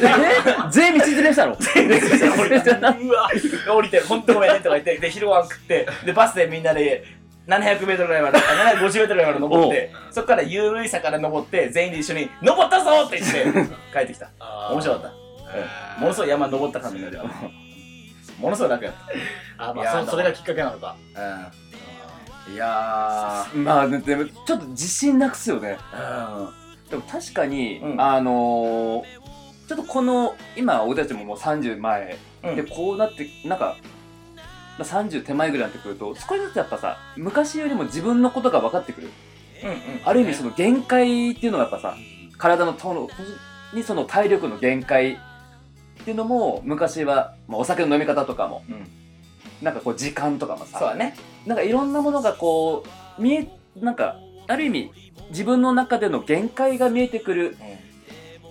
[0.71, 1.53] 全員道連れしたの？
[1.57, 3.29] うわ
[3.75, 7.03] 降りて「ほんとごめんね」とか言ってで昼ご飯食ってでバスでみんなで
[7.47, 8.41] 700メートルぐらいまであ
[8.75, 14.29] 750メートルぐらいまで登ってそこから緩い坂で登って全員で一緒に「登ったぞ!」って言って 帰ってきた。
[14.39, 14.73] あー。
[14.73, 15.07] 面白かった。
[15.97, 16.01] うん。
[16.01, 17.29] ものすごい山登った感じになるよ
[18.39, 18.93] ものすごい楽やっ
[19.57, 20.95] あまいやあそそれがきっかけなのか。
[21.13, 22.53] たうん。
[22.53, 25.77] いやまあ、でも、ちょっと自信なくすよね。
[25.93, 26.89] ーうん。
[26.89, 28.01] でも確かに、うん。
[28.01, 29.03] あのー、
[29.67, 32.55] ちょっとこの、今、俺たちももう30前、うん。
[32.55, 33.77] で、こうなって、なんか、
[34.77, 39.09] まあ、30手前ぐらいになってくると、少しずつやっぱさ、昔よりも自分のことが分かってくる。
[39.63, 41.95] うんうんある意味その限界っていうのがやっぱさ、
[42.37, 43.09] 体のとの
[43.73, 45.17] にその体力の限界っ
[46.03, 48.87] ていうのも、昔は、まあ、お酒の飲み方とかも、うん
[49.61, 52.83] なんかこう時間とかもさ、そうだねなんかいろんなものがこ
[53.17, 54.91] う、見え、なんか、ある意味、
[55.29, 57.57] 自分の中での限界が見えてくる。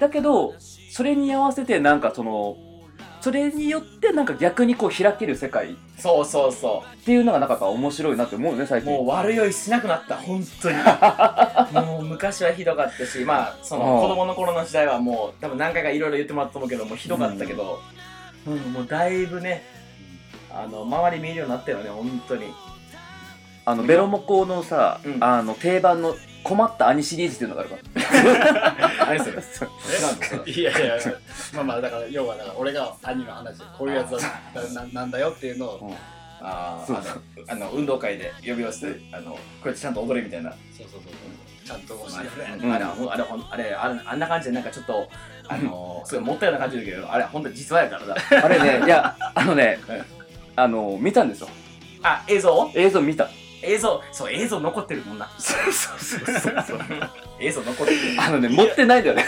[0.01, 0.55] だけど、
[0.91, 2.57] それに合わせてなんかその、
[3.25, 6.53] それによってなんか逆にこう開ける世界っそうそう。
[6.53, 8.93] そていうのがなんかやっぱ面白いなって思うね、最う近。
[8.93, 10.17] もう悪酔いしなくなった。
[10.17, 10.77] 本当に。
[11.87, 14.01] もう昔はひどかったしまあそのうん。
[14.03, 17.81] 子供の頃の時代はもう多分何回かいろいろ言ってもらったと思うけどもうひどかったけど、
[18.47, 18.59] うん。
[18.75, 19.65] もうだいぶね
[20.53, 22.53] あの周り見えるようになったよね本当に。
[23.65, 25.25] あの、ベロモコのさ、うん。
[25.25, 27.77] あの、定番の困った兄シリーズっていうのがあるか
[28.77, 29.07] ら。
[29.17, 29.41] 何それ？
[30.53, 30.99] いやいや
[31.55, 34.19] まあまあだから要はだから俺が兄の話こういうやつだ
[34.75, 35.91] なななんだよっていうのをそう
[36.41, 36.99] あー
[37.49, 40.51] あのあの運動会で呼び寄せてあのこうやってちゃんと踊れみたいな。
[40.77, 41.13] そうそうそう
[41.65, 42.73] ちゃんと教えてあれ。
[42.73, 45.09] あれあれあれあれあんな感じでなんかちょっと
[45.49, 50.05] あのすごいもったような感じだけどあれほんと実話やからだ あれね、いや、あのねうん、
[50.57, 51.49] あの、見たんですよ。
[52.03, 52.71] あ映像？
[52.75, 53.29] 映像見た。
[53.65, 55.29] 映像そう映像残ってるもんな。
[55.39, 56.81] そうそうそうそう。
[57.41, 57.99] 映像残ってる。
[58.19, 59.25] あのね、持ってないんだよね。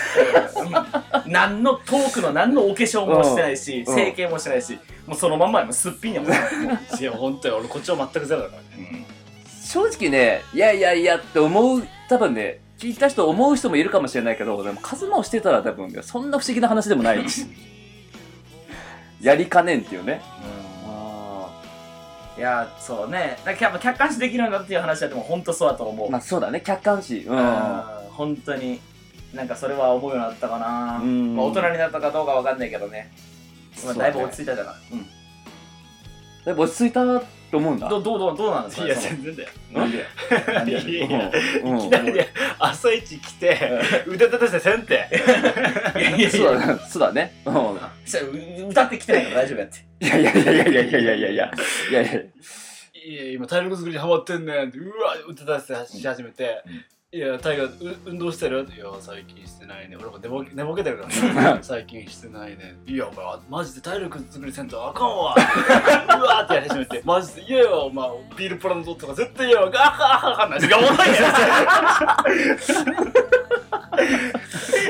[1.25, 1.33] うん。
[1.33, 3.95] 何のトークの何のお化粧もしてないしうん。
[3.95, 6.35] 整形もしてないしもうそのまんまやもんすっぴんやもん、い
[7.03, 8.63] や本当よ俺こっちは全くゼロだから。
[8.77, 9.07] ね
[9.65, 17.29] 正直ね、いやいやいやって思う、多分ね、聞いた人思う人もいるかもしれないけど、でも、カズマをしてたら多分ね、そんな不思議な話でもない。
[17.29, 17.47] し。
[19.21, 20.21] やりかねんっていうね。
[20.23, 20.56] あ
[22.37, 23.39] いやそうね。
[23.45, 27.21] だやっぱ客観視できるんだっていう話はでも本当そうだと思う、ーまあそうだね、客観視。
[27.21, 27.39] うん。
[27.39, 27.83] うん。
[28.11, 28.81] 本当に
[29.35, 31.37] なんかそれは思うようになったかな、うん。
[31.37, 33.11] まあ、大人になったかどうかわかんないけどね、
[33.85, 34.75] まあ、だいぶ落ち着いいたじゃない、
[36.55, 36.61] た。
[36.61, 37.89] 落ち着いたと思うんだ。
[37.89, 39.37] どうどうどうどうなんですかいや全然。
[39.37, 40.05] だよなんで
[40.47, 42.29] なんでやいやいきなりで
[42.59, 43.59] 朝一来て
[44.07, 45.09] 腕立てしてせんて。
[45.97, 46.79] いやいやいやそうだね。
[46.89, 47.33] そうだね。
[47.45, 48.69] うん。
[48.69, 50.07] 歌ってきてないから大丈夫やって。
[50.07, 51.05] いやいやいやいやいやいやいや。
[51.05, 51.51] いやいやいや。
[53.07, 56.65] いやいや今体力作りにハマってんねんってうわ腕立てし始めて、
[57.13, 58.67] いやタイガーう運動してる？
[58.77, 59.97] いや最近してないね。
[59.97, 61.61] 俺も寝ぼけ寝ぼけてるからね。
[61.65, 62.77] 最近してないね。
[62.85, 65.15] いやお前マジで体力作りせんとあかんわ。
[65.15, 65.19] う
[66.25, 68.09] わーってやり始めてマジで嫌やわお前。
[68.37, 70.61] ビールプランドとか絶対嫌やわあかんあかんあかんない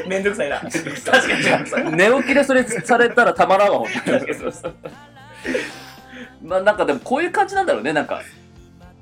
[0.09, 0.72] めんどくさいな確
[1.70, 4.26] かに寝起きでそれされたらたまらんわ、ほんとに
[6.42, 8.22] まあなんかでもこういう感じなんだろうねなんか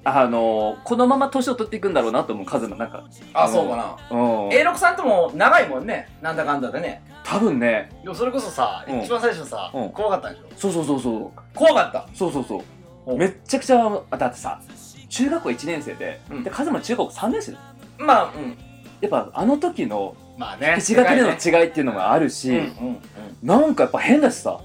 [0.06, 3.04] あのこのまま年を取っていくんだろうなと思うカズマなんか。
[3.32, 3.96] あそうかな。
[4.10, 4.48] うん。
[4.50, 7.02] A6 さんとも長いもんねなんだかんだでね。
[7.24, 7.90] 多分ね。
[8.02, 9.00] でもそれこそさ、うん。
[9.00, 9.90] 一番最初さ、うん。
[9.90, 10.46] 怖かったんでしょ？
[10.56, 11.40] そうそうそうそう。
[11.54, 12.06] 怖かった。
[12.14, 12.58] そうそうそ
[13.06, 13.12] う。
[13.12, 14.60] うんめっちゃくちゃあだってさ
[15.08, 16.44] 中学校1年生で、うん。
[16.44, 17.64] でカズマ中学校3年生だよ。
[17.98, 18.58] まあうん。
[19.00, 22.98] やっぱあの時のまあね1学年の違いっていうのがあるし、うんうん。
[23.42, 24.60] なんかやっぱ変だしさ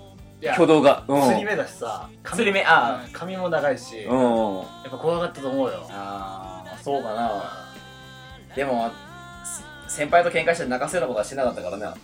[0.48, 1.04] 挙動が。
[1.08, 1.22] うん。
[1.24, 4.62] 釣り目だしさ釣り目あうん髪も長いし、やうん。
[4.62, 5.86] っぱ怖かったと思うよ。
[5.90, 7.44] ああそうかな。
[8.56, 8.90] でも
[9.88, 11.96] せ先輩と喧嘩して泣かせるようなことはしなかったからな。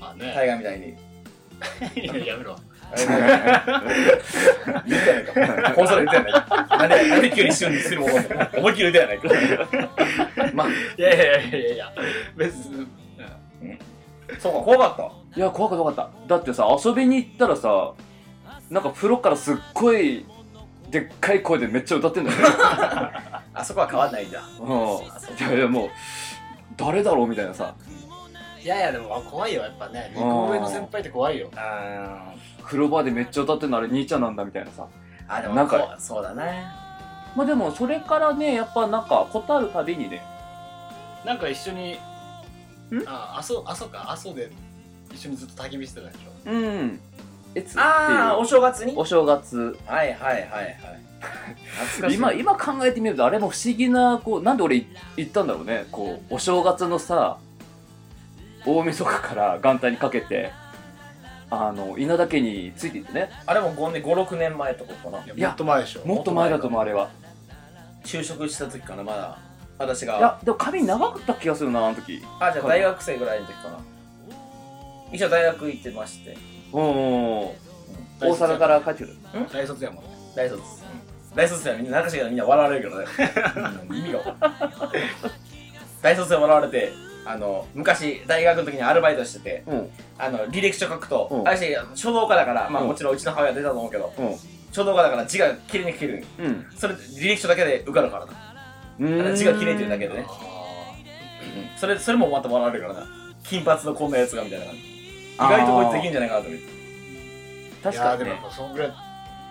[0.00, 0.32] まあね。
[0.34, 0.88] 大河みたいに。
[1.94, 2.56] いややめろ。
[2.94, 5.72] 言ったやないか。
[5.74, 8.14] 放送で言ったやないかなんでなんで急に瞬にするもの
[8.58, 9.28] 思いっきり言ったやないか。
[10.52, 10.68] まあ。
[10.68, 11.92] いやいやいやいやいや。
[12.36, 12.86] 別に、
[14.38, 16.36] そうか怖かったいや怖かった怖かった。
[16.36, 17.94] だってさ遊びに行ったらさ
[18.70, 20.26] なんか風呂からすっごい
[20.90, 22.44] でっかい声でめっちゃ歌ってんだよね。
[23.54, 24.42] あそこは変わんないんだ。
[24.60, 24.68] うん。
[24.68, 25.88] いやいやもう
[26.76, 27.74] 誰だろうみたいなさ。
[28.62, 29.62] いやいやでも怖いよ。
[29.62, 31.50] やっぱね2個上の先輩って怖いよ。
[31.56, 34.86] あ風呂場でめっちゃ歌ってんのあれ兄ちゃんなんだみたいなさ。
[35.28, 36.66] あでもなんかそうだね。
[37.34, 40.22] まあでもそれからねやっぱなんかことあるたびにね。
[41.24, 41.92] なんか一緒に
[42.90, 43.02] ん？
[43.06, 44.50] ああそうあそうかあそうで
[45.14, 46.50] 一緒にずっと焚き火してたでしょ。
[46.50, 47.00] うん。
[47.54, 48.94] えつああお正月に？
[48.96, 49.76] お正月。
[49.86, 50.76] はいはいはいはい。
[51.98, 52.16] 懐かしい。
[52.16, 55.86] 今今考えてみるとあれも不思議なこうなんで俺い行ったんだろうね。
[55.92, 57.38] こうお正月のさ
[58.66, 60.50] 大晦日から元旦にかけて
[61.50, 63.30] あの稲田家についていってね。
[63.44, 65.18] あれも5年56年前とかな。
[65.24, 66.06] いやもっと前でしょ。
[66.06, 67.10] もっと前だと思うあれは。
[68.04, 69.38] 就職した時かなまだ。
[69.78, 70.18] 私が。
[70.18, 72.22] いやでも髪長かった気がするなあの時。
[72.40, 73.78] あじゃあ大学生ぐらいの時かな
[75.12, 76.36] 一応大学行ってまして。
[76.72, 76.80] うん。
[76.80, 77.54] 大
[78.20, 79.16] 阪から帰ってくる。
[79.52, 80.10] 大卒やもんね。
[80.34, 80.62] 大卒。
[80.62, 80.84] です、
[81.34, 83.06] 大卒ではみんな中しがみんな笑われるけどね、
[83.90, 84.36] うん意味が。
[86.00, 86.92] 大卒で笑われて
[87.24, 89.90] あの昔大学の時にアルバイトしててうん。
[90.18, 91.42] あの履歴書書くと、うん。
[91.42, 92.88] 私書道家だからまあうん。
[92.88, 94.36] もちろんうちの母親は出たと思うけどうん。
[94.72, 96.24] 書道家だから字が綺麗に書ける。
[96.38, 96.66] うん。
[96.76, 98.32] それ履歴書だけで受かるからな。
[99.00, 99.36] うん。
[99.36, 100.26] 字が綺麗っていうだけでね。
[100.26, 100.96] あ
[101.76, 103.06] それそれもまた笑われるからな。
[103.44, 104.66] 金髪のこんなやつがみたいな。
[104.66, 104.91] 感じ意
[105.38, 106.66] 外とこいつできんじゃないかなと思って。
[106.66, 108.26] ー確かにね。
[108.26, 108.92] いやでもやっぱそんぐらい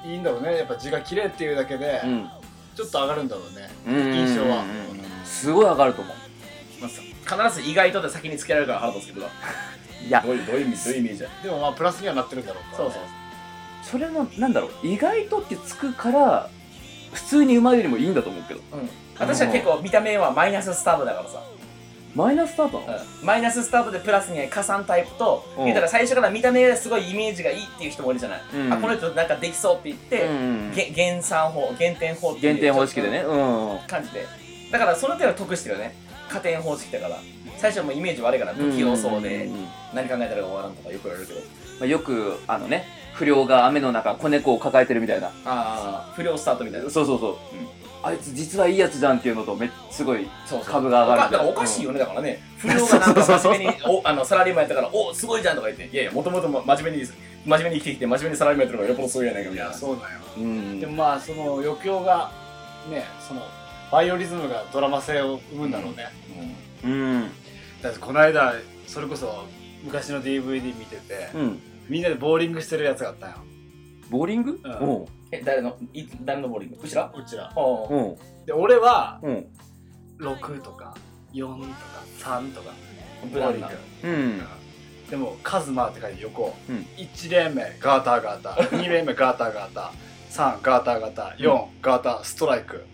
[0.05, 0.57] いいんだろうね。
[0.57, 2.29] やっぱ字が綺麗っていうだけでうん。
[2.75, 3.69] ちょっと上がるんだろうね。
[3.87, 5.25] うん印象はうん。
[5.25, 6.15] すごい上がると思う。
[6.81, 7.01] まあさ
[7.49, 9.25] 必ず意外とで先につけられるから腹立つけど。
[9.25, 9.31] な
[10.05, 10.21] いや。
[10.21, 12.89] どういうどういう意味どういう意味じゃでもまあプラスにはなってるんだろうから。
[12.89, 13.09] ねそうそう
[13.83, 14.87] それもなんだろう。
[14.87, 16.49] 意外とってつくから
[17.13, 18.61] 普通にうまいよりもいいんだと思うけど。
[18.73, 18.89] うん。
[19.19, 21.43] 私は結構見た目はマイナススタートだからさ、
[22.15, 22.79] マイナススタート？
[22.79, 22.81] う
[23.23, 23.25] ん。
[23.25, 25.65] マイナススタートでプラスに加算タイプとうん。
[25.65, 28.73] 言ったら最初から見た目がすごいイメージがいいっていう人もいるじゃない、うん。
[28.73, 33.19] あこの人なんかできそうって言って、うんげ減算法減点法っていう減点方式でね。
[33.19, 33.79] うん。
[33.87, 34.25] 感じで。
[34.71, 35.95] だからその点は得してるよね。
[36.29, 37.17] 加点方式だから
[37.57, 41.39] 最初はもうイメージ悪いから不器用そうでんんん何考えたら終わらんとかよく言われるけど。
[41.79, 45.27] まあ、よくあのね不良が雨の中子猫を抱えてるみたいな。
[45.27, 45.31] あ
[46.09, 46.89] あ不良スタートみたいな。
[46.89, 47.37] そうそうそう、
[48.03, 50.27] あいつ実はいいやつじゃんっていうのとめすごい
[50.65, 52.41] 株が上がるおかだからおかしいよね、だからね。
[52.57, 62.31] 不良がなんか真面目におあのサラリーマンやったからおすごいじゃんとか言っていやいやもともと真面目に真面目に生きてきて真面目にサラリーマンやってるからよっぽどすごいやないかみいたいなやそうだようんでもまあその余興が
[62.89, 63.41] ねその
[63.91, 66.07] バイオリズムがドラマ性を生むんだろうね、
[66.85, 67.31] うん。
[67.81, 68.53] だってこの間
[68.87, 69.45] それこそ
[69.83, 71.59] 昔の DVD 見てて、うん。
[71.89, 73.35] みんなでボーリングしてるやつがあったんよ
[74.11, 74.59] ボーリング？
[74.63, 75.05] うん。
[75.31, 75.77] え誰の？
[75.93, 76.81] い誰のボーリング？
[76.83, 77.87] うちらうちらおう。
[77.89, 78.17] おう。
[78.45, 79.47] で俺はおう。
[80.19, 80.95] 6とか
[81.33, 81.69] 4とか
[82.19, 82.71] 3とか。
[83.31, 83.69] 無難な。
[84.03, 84.41] うん。
[85.09, 86.75] でもカズマって書いて横、うん。
[86.97, 88.69] 1レーン目ガーターガーター。
[88.69, 89.91] 2レーン目ガーターガーター。
[90.29, 91.37] 3ガーターガーター。
[91.37, 92.85] 4、ガーターストライク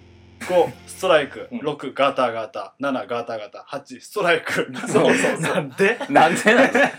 [0.41, 1.47] 5ストライク。
[1.51, 1.59] うん。
[1.59, 2.73] 6ガーターガータ。
[2.81, 3.65] ー7ガーターガータ。
[3.69, 4.71] ー8ストライク。
[4.87, 5.53] そうそうそう。
[5.55, 5.99] なんで？
[6.09, 6.71] なんでなん？
[6.73, 6.91] だ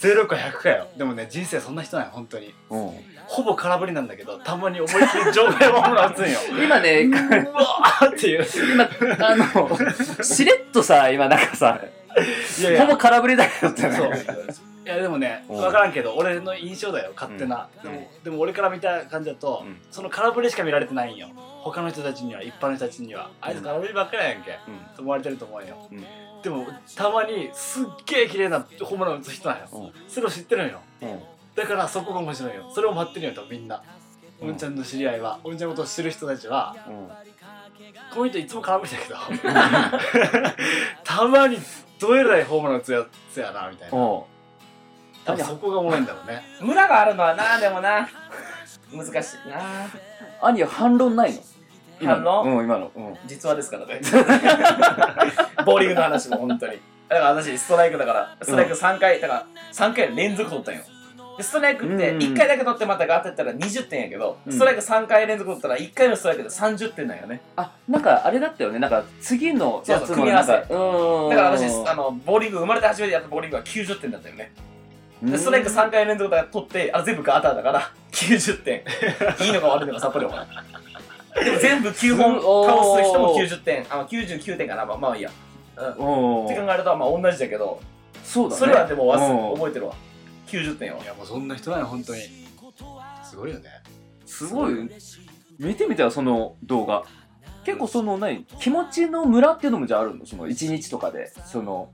[0.00, 0.88] 0か100かよ。
[0.96, 2.54] でもね人生そんな人なんよ本当に。
[2.70, 2.90] うん。
[3.26, 6.38] ほぼ空振りなんだけどたまに思いっきり場外ホームラン打つんよ。
[6.62, 8.46] 今ねうわーっていう。
[8.72, 8.88] 今
[9.26, 11.80] あのしれっとさ今なんかさ
[12.20, 12.80] いやいや。
[12.86, 13.92] ほぼ空振りだけどってね。
[13.92, 14.12] そう。
[14.84, 15.56] いやでもねうん。
[15.56, 17.92] 分からんけど俺の印象だよ勝手な、うん。
[17.92, 19.80] でもでも俺から見た感じだと、うん。
[19.90, 21.28] その空振りしか見られてないんよ。
[21.62, 23.30] 他の人たちには一般の人たちには。
[23.40, 24.96] あいつ空振りばっかりやんけ、うん。
[24.96, 26.04] と思われてると思うよ、うん。
[26.42, 29.92] でもたまにすっげえ綺麗なホームラン打つ人なんよ、うん。
[30.08, 30.80] それを知ってるんよ。
[31.02, 31.22] うん。
[31.54, 32.70] だからそこが面白いよ。
[32.74, 33.82] それを待ってるよとみんな。
[34.40, 34.56] おん。
[34.56, 35.40] ちゃんの知り合いは。
[35.44, 36.74] おんちゃんのことを知る人たちは。
[36.88, 37.08] うん。
[38.14, 40.54] この人いつも空振りだけど。
[41.04, 41.58] たまに
[41.98, 43.96] どえらいホームラン打つやつやなみたいな。
[43.96, 44.24] おう
[45.24, 46.42] 多分そこがおもろいんだろうね。
[46.62, 48.08] 村があるのはなでもな。
[48.92, 49.60] 難しいな。
[50.40, 51.38] 兄は反論ないの？
[52.00, 52.56] 今反論？
[52.56, 52.90] うん、今の。
[52.94, 53.18] うん。
[53.26, 54.00] 実話ですからね。
[55.66, 56.80] ボーリングの話も本当に。
[57.08, 60.82] だから私ストライクだからストライク3回、だから3回連続取ったんよ
[61.38, 64.52] でストライクってうん1回だけ取ってまたガーッてやったら20点やけど、うん。
[64.52, 67.40] ストライク3回連続取ったら1回のストライクで30点なんよね。
[67.54, 68.80] あ、なんかあれだったよね。
[68.80, 70.52] なんか次のやつそうそう組み合わせ。
[70.52, 74.52] だから私あのボーリング生まれて初めてやったボーリングは90点だったよね。
[75.22, 78.82] でストライク3回連続で取ってあれ全部ガーターだから90点。
[79.46, 81.44] いいのか悪いのかさっぱりわからん。
[81.44, 83.86] でも全部9本倒す人も90点。
[83.90, 84.84] あの99点かな。
[84.84, 85.30] まあまあいいや、
[85.76, 86.04] うん。
[86.04, 87.80] おって考えるとまあ同じだけど。
[88.24, 88.58] そうだね。
[88.60, 89.50] それはでも忘うん。
[89.50, 89.94] れ覚えてるわ
[90.48, 92.22] 90点よいやもうそんな人なの本当に
[93.24, 93.68] すごいよね
[94.26, 94.74] すごい。
[95.58, 97.04] 見てみたよ、その動画。
[97.64, 100.24] 結構その何気持ちのムラっていうのもじゃああるの？
[100.24, 101.32] その1日とかで。
[101.44, 101.90] その、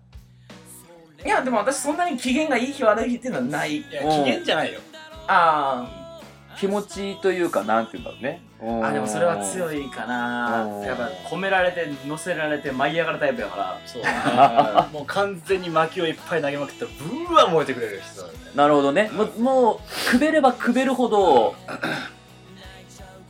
[1.24, 4.80] いやでも私そんなに機嫌がいい日悪い日っていうのはないいやうん機嫌じゃないよ
[5.26, 6.20] あ
[6.58, 8.42] 気持ちというか、なんていうんだろうね。
[8.64, 9.86] ーあでもそれは強い。
[9.86, 10.64] いかな。
[10.64, 10.82] うん。
[10.82, 13.80] やっぱ込められて乗せられて舞い上がるタイプやから。
[13.84, 14.92] そう。
[14.92, 16.90] もう完全に薪をいっぱい投げまくったら
[17.28, 18.38] ブワー燃えてくれる人だよね。
[18.54, 19.10] なるほどね。
[19.12, 21.54] もう、もうくべればくべるほど、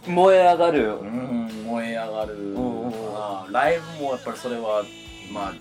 [0.07, 0.95] 燃え上がる。
[0.99, 2.35] うん燃え上がる。
[2.35, 2.91] んうんうん。
[3.13, 4.85] まあライブもやっぱりそれは
[5.33, 5.55] まあ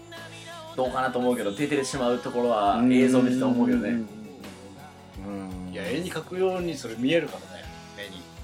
[0.75, 3.89] どうかなと思うけど出てしまうところは映像見てて思うけどね
[5.25, 5.71] うん。
[5.71, 7.63] いや絵に描くようにそれ見えるからね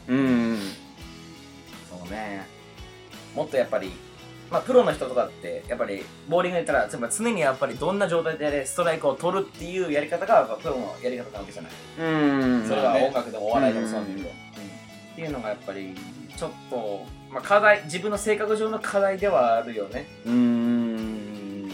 [0.08, 0.22] 目に。
[0.22, 0.60] うん。
[2.10, 2.46] ね
[3.36, 3.92] もっとやっぱり
[4.52, 12.68] まあプロの人とかってやっぱりボーリングやったらつまり常にやっぱりどんな状態でストライクを取るっていうやり方がプロのやり方なわけじゃないうん。
[12.68, 15.96] それは音楽でもお笑いでもそうなんだけど、っていうのがやっぱり
[16.36, 21.68] ちょっと、まあ、課題自分の性格上の課題ではあるよねうーん。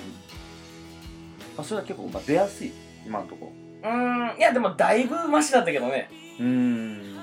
[1.56, 2.74] まあ、それは結構、まあ、出やすい？
[3.06, 6.46] 今のとこうーんいやでもだいぶマシだったけどねろ。
[6.46, 7.16] うーん。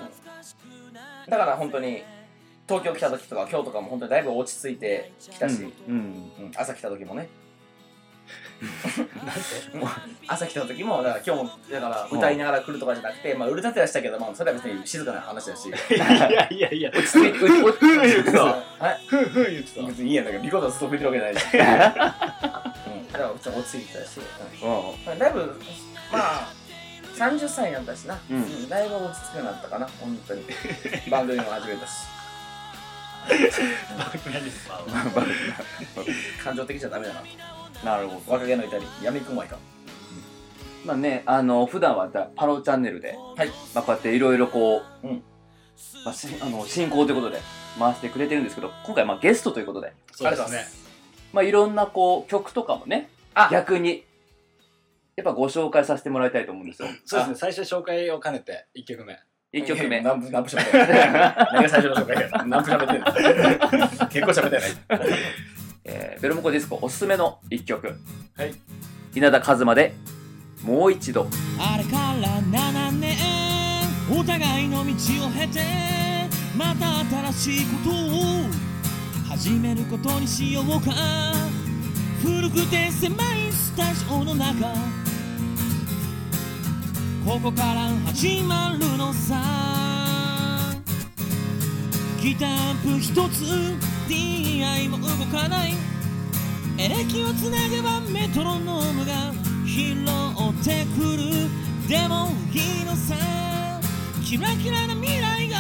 [1.28, 2.02] だから本当に
[2.68, 5.94] 東京来た時とか今日とかも本当にだいぶ落ち着いてきたし、うん。
[5.94, 7.28] うん朝来た時もね。
[10.28, 15.68] 朝来た時もだから今日もだから歌いながら来るとかじゃなくて、まあ、うる立てはしたけど、まあ、それは別に静かな話だし。
[15.68, 18.08] いやいやいや落ち着いて、う落ち着いて。
[18.08, 18.44] 言ってた。
[18.44, 18.54] は
[18.92, 19.06] い。
[19.06, 19.86] ふんふん言ってた。
[19.86, 24.20] 別にいいやんだけどリコーダーずっと吹いてるわけないし、 うん、だから落ち着いてたし、
[24.62, 25.18] うん。
[25.18, 25.60] だいぶ
[26.12, 26.52] まあ
[27.16, 30.44] 30歳になったしな、うんだいぶ落ち着くようになったかな本当に。
[31.10, 32.11] 番組も始めたし
[36.42, 37.22] 感情的じゃダメだな。
[37.84, 38.32] なるほど。
[38.32, 39.58] 若気の至りやめくまいか。
[40.84, 43.48] まあね、あの、普段はだパロチャンネルで、はい。
[43.74, 45.22] まあ、こうやっていろいろこう、うん。
[46.04, 47.40] まあ、しあの進行ということで
[47.78, 50.50] 回してくれてるんですけど、今回まあゲストということで、そうです。
[50.50, 50.64] ね。
[51.32, 53.48] まあいろんなこう曲とかもね、あ。
[53.50, 54.04] 逆に、
[55.16, 56.88] やっぱご紹介させてもらいたいと思うんですよ。
[57.04, 57.36] そうですね。
[57.36, 59.18] 最初紹介を兼ねて1曲目
[59.52, 60.00] 1曲目。
[60.02, 64.06] 何分何分喋って何が最初の紹介や何分喋ってんの？
[64.08, 65.08] 結構喋ってない
[65.84, 67.86] えーベルモコディスコおすすめの1曲。
[68.36, 68.54] はい。
[69.14, 69.94] 稲田和馬で、
[70.62, 71.28] もう一度。
[71.58, 73.16] あれから7年
[74.10, 74.92] お互いの道
[75.26, 75.60] を経て
[76.56, 77.00] また
[77.32, 78.44] 新しいことを
[79.28, 80.92] 始めることにしようか
[82.22, 84.66] 古くて狭いスタジオの中
[87.24, 89.40] ここから始まるのさ
[92.20, 93.44] ギターアンプ一つ
[94.08, 95.74] DI も動かない
[96.78, 99.32] エレキをつなげばメトロノームが
[99.64, 101.48] 拾ってくる。
[101.88, 103.14] でもいいのさ
[104.24, 105.58] キラキラな未来が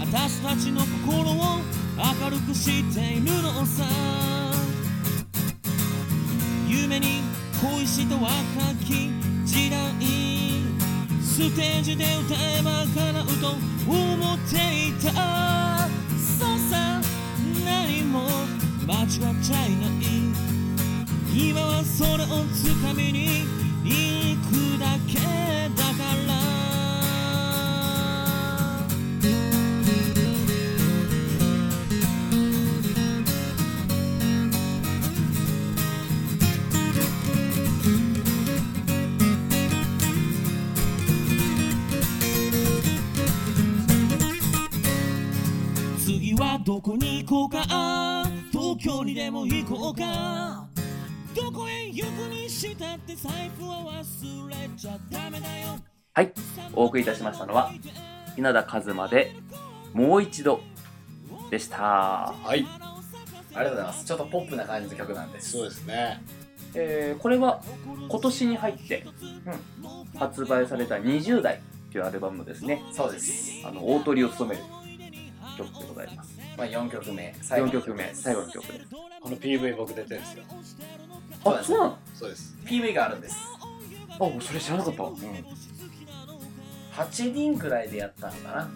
[0.00, 1.60] 私たちの心を
[1.96, 3.84] 明るくしているのさ
[6.68, 7.22] 夢に
[7.62, 8.30] 恋した若
[8.84, 9.23] き
[9.54, 9.78] 時代
[11.22, 13.50] ステージで歌えば叶うと
[13.88, 15.86] 思っていた
[16.18, 17.00] そうさ
[17.64, 18.26] 何も
[18.84, 19.08] 間違っ
[19.40, 19.92] ちゃいない
[21.32, 23.44] 今はそれをつかみに
[23.84, 25.20] 行くだけ
[25.76, 26.43] だから
[46.74, 48.24] どこに行こうか？
[48.50, 50.66] 東京にでも行こうか？
[51.32, 55.78] どこへ行くにしたって財布は忘れちゃダメだよ
[56.12, 56.32] はい。
[56.74, 57.70] お送りいたしましたのは、
[58.36, 59.36] 稲田和馬で、
[59.92, 60.62] もう一度
[61.48, 61.76] でした。
[61.76, 62.66] はい
[63.54, 66.20] ありがとうございますちょっとポップな感じの曲なんですそうですね
[66.74, 67.62] えーこれは
[68.08, 69.06] 今年に入って、
[70.18, 73.64] 発売された20代っていうアルバムのですね、そうです。
[73.64, 74.62] あの、大鳥を務める
[75.56, 76.33] 曲でございます。
[76.56, 78.86] まあ4曲目、4曲目、最後の曲です。
[79.20, 80.44] この PV 僕出てるんですよ
[81.44, 81.98] あ、そうなの？
[82.14, 83.36] そうです PV があるんです。
[84.10, 85.02] あ、それ知らなかった。
[87.02, 88.70] 8人くらいでやったのかな。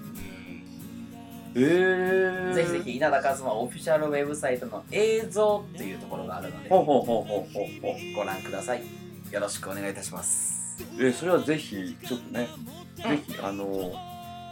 [1.54, 2.52] えー。
[2.54, 8.14] ぜひぜひ稲田和馬オフィシャルウェブサイトの映像っていうところがあるのでほうほうほうほうほうほう。
[8.14, 8.82] ご覧ください。
[9.30, 10.76] よろしくお願いいたします。
[10.98, 12.48] えー、それはぜひ、ちょっとね、
[12.96, 13.92] ぜひ、あの、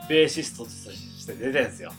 [0.09, 1.93] ベーシストとして出てるんですよ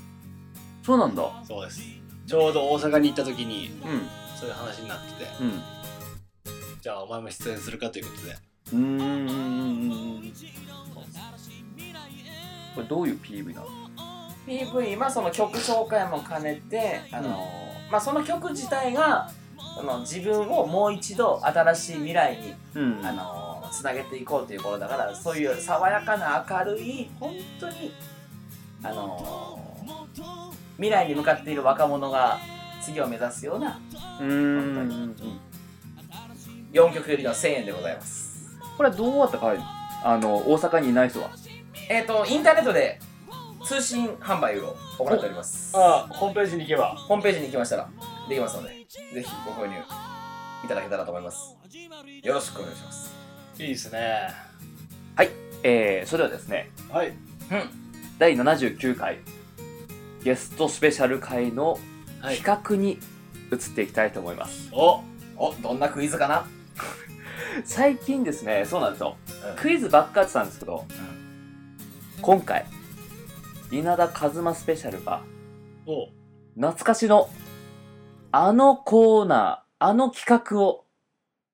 [0.88, 1.44] そうなんだ。
[1.46, 1.82] そうです
[2.26, 4.08] ちょうど大阪に行った時にうん。
[4.40, 5.62] そういう話になっててうん。
[6.80, 8.38] じゃあお前も出演するかということで
[8.72, 10.34] うーん。
[12.74, 13.68] これどういう PV なの
[14.48, 17.46] ？PV はその曲紹介も兼ねて、あの
[17.92, 19.30] まあ、その曲自体が
[19.76, 27.92] その自分をもう一度新しい未来に、うんあのつなげていこうということだからそういう爽やかな明るい本当に
[28.82, 29.60] あの
[30.78, 32.40] 未来に向かっている若者が
[32.82, 33.80] 次を目指すような
[34.20, 35.16] うーん。
[36.72, 38.58] 4曲入りの1000円でございます。
[38.78, 39.66] これはどうやって買えるの？
[40.04, 41.30] あの、大阪にいない人は？
[41.90, 43.00] えっ、とインターネットで
[43.66, 45.76] 通信販売を行っております。
[45.76, 46.96] ああホームページに行けば。
[46.96, 47.90] ホームページに行きましたら
[48.30, 49.74] できますのでぜひご購入
[50.64, 51.56] いただけたらと思います。
[52.22, 53.14] よろしくお願いします。
[53.58, 54.48] いいですね。
[55.64, 57.08] えー、それではですね、はい。
[57.08, 57.16] うん。
[58.20, 59.18] 第79回
[60.24, 61.80] ゲストスペシャル回の
[62.22, 62.38] はい。
[62.38, 62.93] 企画に
[63.51, 64.70] 移っていきたいと思います。
[64.74, 65.01] お。
[65.38, 66.47] おどんなクイズかな？
[67.63, 69.18] 最近ですね、そうなんですよ。
[69.49, 69.55] うん。
[69.55, 70.86] クイズばっかやってたんですけど、
[72.22, 72.65] 今回、
[73.72, 75.22] 稲田和馬スペシャルが
[75.86, 76.07] お。
[76.55, 77.30] 懐かしの
[78.32, 80.86] あのコーナー、あの企画を、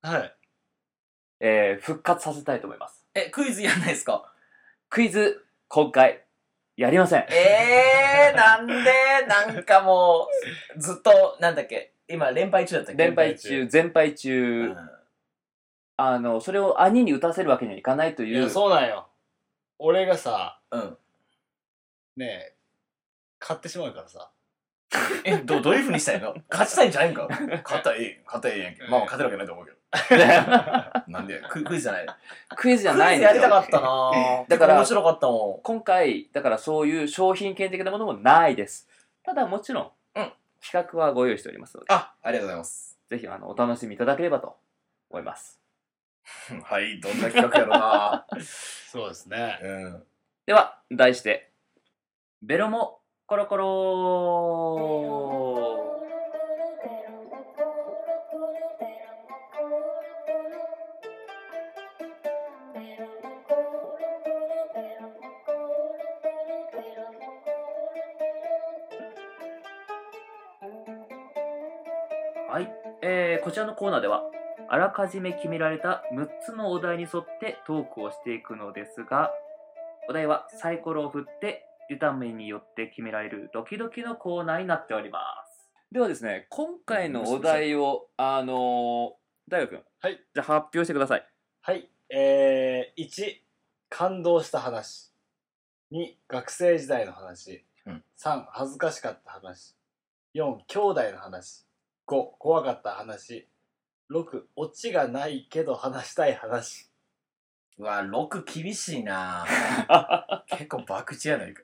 [0.01, 0.35] はい。
[1.41, 3.05] えー復活させたいと思います。
[3.15, 4.31] えクイズやんないですか？
[4.89, 6.22] クイズ、今回、
[6.75, 7.25] やりません。
[7.29, 8.73] えー、なんで？
[9.27, 10.27] なんかも
[10.75, 11.93] うずっとなんだっけ？
[12.07, 13.03] 今連敗中だったっけ？
[13.03, 14.89] 連敗中、全敗う中、ん。
[15.97, 18.37] あの、それを兄に打たせるわけにはいかないという。
[18.39, 19.07] いや、そうなんよ。
[19.77, 20.97] 俺がさうん。
[22.17, 22.53] ねえ
[23.39, 24.29] 買ってしまうからさ。
[25.25, 26.35] えどどういうふうにしたいの？
[26.49, 27.27] 勝ちたいんじゃないんか？
[27.63, 28.83] 勝ったらいい勝ったらやんけ。
[28.87, 29.77] まあ勝てるわけないと思うけど
[31.07, 32.07] なんでククイズじゃない。
[32.55, 33.39] クイズじゃクイないんですよ。
[33.39, 34.11] ズやりたかったな
[34.47, 38.87] だから面白かったも今回、だからそういう商品券的なものもないです。
[39.23, 40.33] ただもちろん、うん。
[40.61, 42.97] 企画はご用意しておりますので、んあありがとうございます。
[43.09, 44.57] ぜひあのお楽しみいただければと
[45.09, 45.59] 思います。
[46.63, 48.25] はいどんな企画やろな
[48.89, 49.59] そうですね。
[49.61, 50.03] うん。
[50.45, 51.51] では、題して、
[52.41, 55.82] ベロモコロコロ
[73.05, 74.23] えー、こちらのコーナーでは
[74.69, 79.29] あらかじめ決められた6つのお題に沿ってトークをしていくのですが
[80.07, 85.69] お題はサイコロを振ってユタメによって決められるドキドキのコーナーになっております。
[85.91, 90.23] ではですね今回のお題をあのー、大学君はい。
[90.33, 91.27] じゃあ発表してください。
[91.61, 91.89] はい。
[92.09, 93.35] えー、1
[93.89, 95.11] 感動した話。
[95.91, 98.03] 2学生時代の話、うん。
[98.17, 99.75] 3恥ずかしかった話。
[100.35, 101.65] 4兄弟の話
[102.07, 103.47] 5怖かった話。
[104.11, 106.89] 6オチがないけど話したい話。
[107.77, 109.45] うわ6厳しいな。
[110.47, 111.63] 結構博打やないか。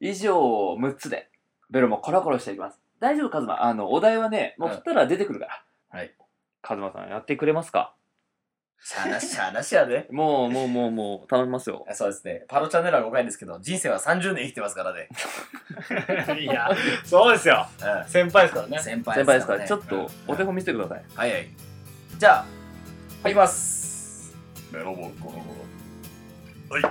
[0.00, 0.34] 以上
[0.74, 1.30] 6つで
[1.70, 2.80] ベロもコロコロしていきます。
[2.98, 3.62] 大丈夫カズマ？
[3.62, 6.14] あのお題はねもう振ったら出てくるから、はい。
[6.60, 7.94] カズマさんやってくれますか？
[8.84, 10.08] しゃあなししゃあなしやで。
[10.10, 11.86] もうもうもうもう頼みますよ。
[11.92, 12.44] そうですね。
[12.48, 15.08] パロチャンネルは5回ですけど人生は30年生きてますからね、
[16.42, 16.68] いや
[17.04, 17.66] そうですよ。
[17.80, 18.08] うん。
[18.08, 18.78] 先輩ですからね。
[18.80, 21.04] 先輩先輩ですから、ねちょっとお手本見せてください。
[21.14, 21.48] はいはい。
[22.18, 22.44] じゃ
[23.22, 24.34] あいきます。
[24.72, 26.82] メロボコロコロはい。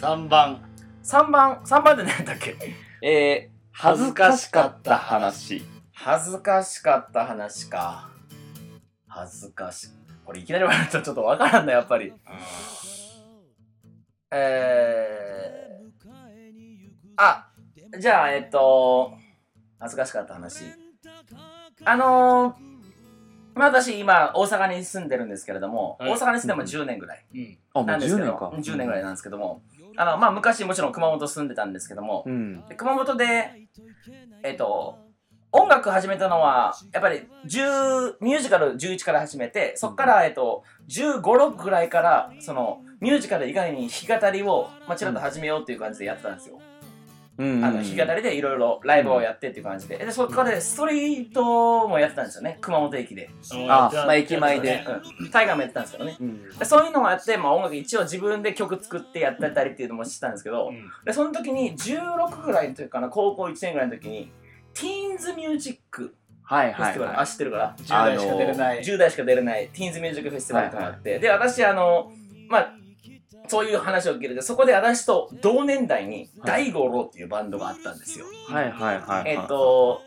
[0.00, 0.60] 3番。
[1.04, 1.54] 3番。
[1.64, 2.56] 3番で何だっけ？
[3.02, 5.64] えー、恥ずかしかった話。
[5.92, 8.10] 恥ずかしかった話か。
[9.06, 9.88] 恥ずかし
[10.30, 12.12] これいきなり言われるとちょっとわからんなやっぱり。
[14.30, 16.12] えー、
[17.16, 17.48] あ
[17.98, 19.12] じゃあえっと
[19.80, 20.66] 恥ずかしかった話。
[21.84, 22.54] あのー、
[23.56, 26.12] まあ私今大阪に住んでるんですけれども、はい。
[26.12, 27.58] 大阪に住んでも10年ぐらいうん。
[27.74, 28.50] あもう10なんですけど年か。
[28.72, 29.62] 10年ぐらいなんですけども、
[29.96, 32.68] あのまあ昔もちろん熊本住んでたんですけども、うん。
[32.68, 33.66] で熊本で
[34.44, 34.96] えっ、と
[35.52, 46.60] 音楽始めたのは、やっぱり10、ミュージカル11から始めて、そっから、えっと、15、6ぐらいから、その、ミュージカル以外に弾き語りを、まあ、ちらっと始めようっていう感じでやってたんですよ。
[47.38, 49.96] うんあの、弾き語りでいろいろライブをやってっていう感じで。
[49.96, 52.58] で、そこからストリートもやってたんですよね。
[52.60, 53.30] 熊本駅で。
[53.66, 54.84] あまあ駅前で
[55.20, 55.30] うん。
[55.30, 56.16] タイガーもやってたんですけどね。
[56.20, 64.30] うんでそういうのもやって、まあ音楽一応自分で曲作ってやってたりっていうのもしてたんですけど、うんで、その時に16ぐらいの時かな、高校1年ぐらいの時に、
[64.74, 67.16] ティーンズミュージックはいフェスティバル、はい。
[67.16, 68.80] はあ、知ってるから、10代しか出れない。
[68.80, 69.68] 10代しか出れない。
[69.72, 70.76] ティーンズミュージックフェスティバルって。
[70.76, 72.10] のがあって、で、私、あの、
[72.48, 72.74] まあ、
[73.46, 78.26] そういう話を聞いてて、そこで私と同年代に、大五郎っていうバンドがあったんですよ。
[78.50, 80.02] いはいはいはいえっと、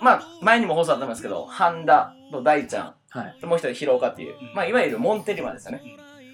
[0.00, 3.46] まあ、前にも放送あったんですけど、半田と大ちゃん、はい。
[3.46, 5.82] もう一人、広岡っていう、まあ、いわゆるモンテリマですよね。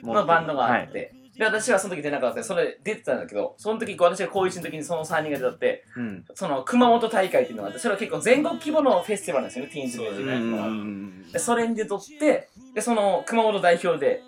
[0.03, 6.25] のバンドがあって、で、私はその時出なかったそれ出てたんだけど、その時、私が高1の時にその3人が出たって、うん。
[6.35, 11.33] その熊本大会っていうのがあって、それは結構全国規模のフェスティバルなんですよね、ティーンズミュージックうんフェスティバルうん。
[11.33, 14.23] で、それに出とって、で、その熊本代表で、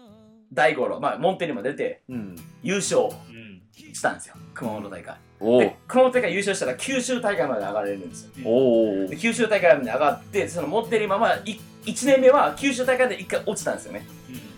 [0.53, 2.37] 大五郎、まあ、モンテリマ出て、うん。
[2.63, 3.61] 優勝うん。
[3.93, 5.17] したんですよ、熊本大会。
[5.41, 9.09] おで、熊本大会優勝したら九州大会まで上がれるんですよ。
[9.09, 14.07] で九州大会まで上がって、そのモンテリマは、い1年目は九州大会で1回落ちたんですよね。
[14.29, 14.50] で、うん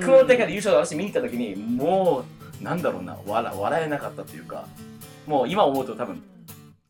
[0.00, 2.24] 熊本大会で優勝を私見に行った時に、も
[2.60, 4.66] う、なんだろうな、笑笑えなかったっていうか、
[5.26, 6.22] もう今思うと多分、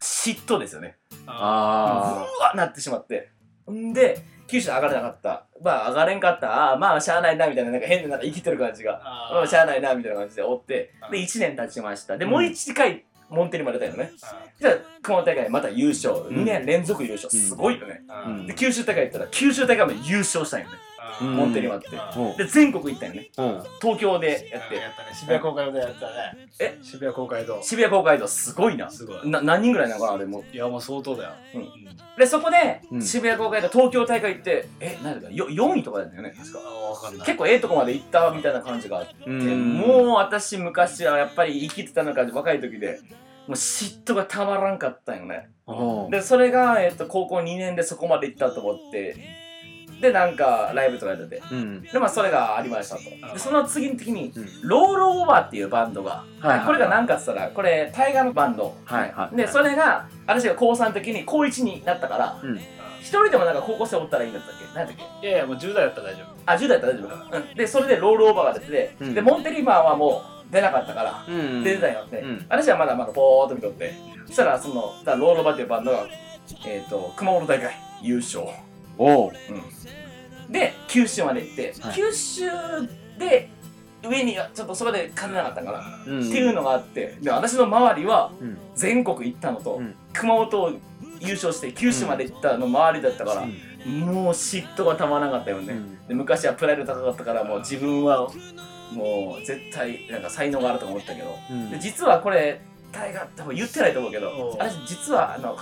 [0.01, 0.97] 嫉妬ですよね。
[1.27, 3.31] あうわなってしまって。
[3.71, 5.47] んで、九州上がれなかった。
[5.63, 6.73] まあ上がれんかった。
[6.73, 9.01] あーまあしゃあないな、みたいな、なんか変な、なんか生きてる感じが。
[9.05, 12.17] あーまあしゃあないな、みたいな感じで追ってで、1年経ちました。
[12.19, 14.11] で、うんもう1回、モンテリまで出たよね。
[14.59, 16.15] じゃあ、熊本大会また優勝。
[16.15, 17.29] ん2年連続優勝。
[17.33, 18.03] うんすごいよね。
[18.09, 20.73] あうんで、九州大会行ったら、九州大会も優勝したんよね。
[21.21, 21.91] モンテリマって。
[22.37, 23.29] で、全国行ったよね。
[23.37, 24.81] お東京でやって。
[25.15, 26.49] 渋谷公会堂でやったね。
[26.59, 26.79] え？
[26.83, 27.63] 渋谷公会堂。
[27.63, 28.91] 渋谷公会堂すごいな。
[28.91, 29.29] すごい。
[29.29, 30.45] な、何人ぐらいなのかな、あれも。
[30.53, 31.31] いやもう相当だよ。
[31.55, 31.61] うん。
[31.61, 31.69] うん。
[32.19, 33.03] で、そこで、うん。
[33.03, 37.25] 渋谷公会堂東京大会行って、え、何だか、よ4位とかだったよね、確か。
[37.25, 39.75] 結構ええとこまで行ったみたいな感じがあって、うん。
[39.75, 43.01] もう私昔はやっぱり生きてたのか若い時で、
[43.47, 45.51] もう嫉妬がたまらんかったんよね。
[45.67, 49.17] おで、それが、えっと、高校2年でそこまで行ったと思って、
[50.01, 51.43] で、なんか、ライブとかやってて。
[51.53, 51.83] うん。
[51.83, 53.03] で、まあ、それがありましたと。
[53.33, 54.69] で、その次の時に、うん。
[54.69, 58.77] ロールオーバーっていうバンドが、はいはいこれが何かって言ったら、これ、タイガーのバンド。
[58.85, 62.57] はいはいで、それが、私が高3の時に高1になったから、うん。
[63.01, 64.65] 一人でもなんか高校生おったらいいんだったっけ？
[64.75, 65.27] 何だっけ？
[65.27, 67.31] いやいやもう10代だったら大丈あ、10代だったら大丈夫。
[67.31, 67.37] か。
[67.37, 67.55] うん。
[67.55, 69.15] で、それでロールオーバーが出てて、うん。
[69.15, 72.47] で、モンテリバーはもう出なかったから、うん出てたよって、うん。
[72.49, 73.95] 私はまだまだぼーっと見とって、
[74.27, 76.07] そしたら、その、ロールオーバーっていうバンドが、
[76.67, 77.73] えっ、と、熊本大会
[78.03, 78.45] 優勝。
[79.01, 79.33] おう。
[80.49, 80.53] うん。
[80.53, 81.95] で、九州まで行って、はい。
[81.95, 82.43] 九州
[83.19, 83.51] で、
[84.03, 86.29] 上にちょっとそこで勝てなかったから、うん。
[86.29, 88.59] っていうのがあって、で、私の周りはうん。
[88.75, 89.95] 全国行ったのと、うん。
[90.13, 90.71] 熊本を
[91.21, 93.47] 優勝して九州まで行ったの周りだったから、
[93.87, 95.75] もう嫉妬がたまらなかったよね。
[95.75, 96.07] うん。
[96.09, 98.29] で昔はプライド高かったからもう自分は
[98.93, 101.71] もう絶対なんか才能があると思ったけど、うん。
[101.71, 102.61] で実はこれ
[102.93, 104.57] 大河多分言ってないと思うけどおう。
[104.59, 105.57] あれ実はあの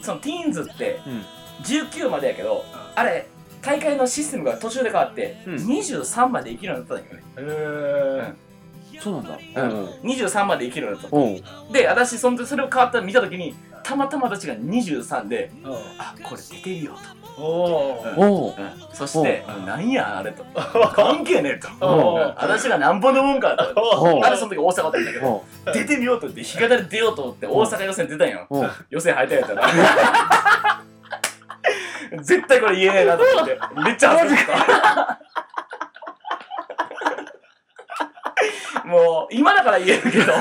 [0.00, 1.22] そのティーンズってうん
[1.64, 3.26] 19までやけどあれ
[3.60, 5.54] 大会のシステムが途中で変わって、うん。
[5.56, 7.24] 23まで生きるようになったんだよね。
[7.36, 7.44] 夫へ
[8.94, 9.38] えそうなんだ。
[9.62, 11.72] うん23まで生きるようになった。
[11.72, 15.72] で私その時それを変わったの見た時にたまたま私が23でうん。
[15.98, 18.30] あこれ出てみようおおうん。
[18.30, 18.54] おう。
[18.54, 18.94] と、うん。
[18.94, 20.44] そしてなんやあれと。
[20.94, 21.68] 関係ねえと。
[21.84, 22.26] おううん。
[22.38, 23.74] 私がなんぼのもんかと。
[24.00, 28.46] おうあれその時大阪だったんだけど出てみようと言って日語り出ようと思って大阪予選出たんよ。
[28.90, 30.84] 予選敗退やったら
[32.22, 33.58] 絶対これ言えねえなと思って。
[33.84, 35.20] めっちゃ恥ずかしかった
[38.84, 40.32] もう今だから言えるけど。